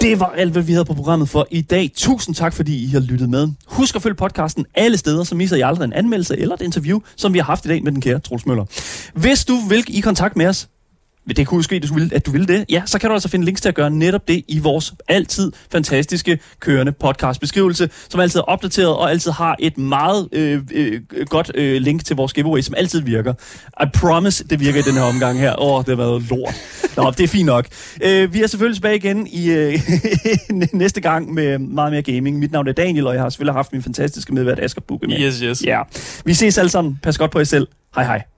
[0.00, 1.90] Det var alt, hvad vi havde på programmet for i dag.
[1.96, 3.48] Tusind tak, fordi I har lyttet med.
[3.66, 7.00] Husk at følge podcasten alle steder, så misser I aldrig en anmeldelse eller et interview,
[7.16, 8.64] som vi har haft i dag med den kære Troels Møller.
[9.14, 10.68] Hvis du vil i kontakt med os,
[11.36, 12.64] det kunne ske, at du vil, at du vil det.
[12.70, 15.52] Ja, så kan du altså finde links til at gøre netop det i vores altid
[15.72, 21.50] fantastiske kørende podcastbeskrivelse, som altid er opdateret og altid har et meget øh, øh, godt
[21.54, 23.34] øh, link til vores giveaway, som altid virker.
[23.82, 25.62] I promise, det virker i den her omgang her.
[25.62, 26.54] Åh, oh, det har været lort.
[26.96, 27.66] Nå, det er fint nok.
[28.04, 29.80] Øh, vi er selvfølgelig tilbage igen i øh,
[30.72, 32.38] næste gang med meget mere gaming.
[32.38, 35.20] Mit navn er Daniel, og jeg har selvfølgelig haft min fantastiske medvært Asger Bukke med.
[35.20, 35.62] Yes, yes.
[35.64, 35.82] Ja.
[36.24, 36.98] Vi ses alle sammen.
[37.02, 37.68] Pas godt på jer selv.
[37.94, 38.37] Hej hej.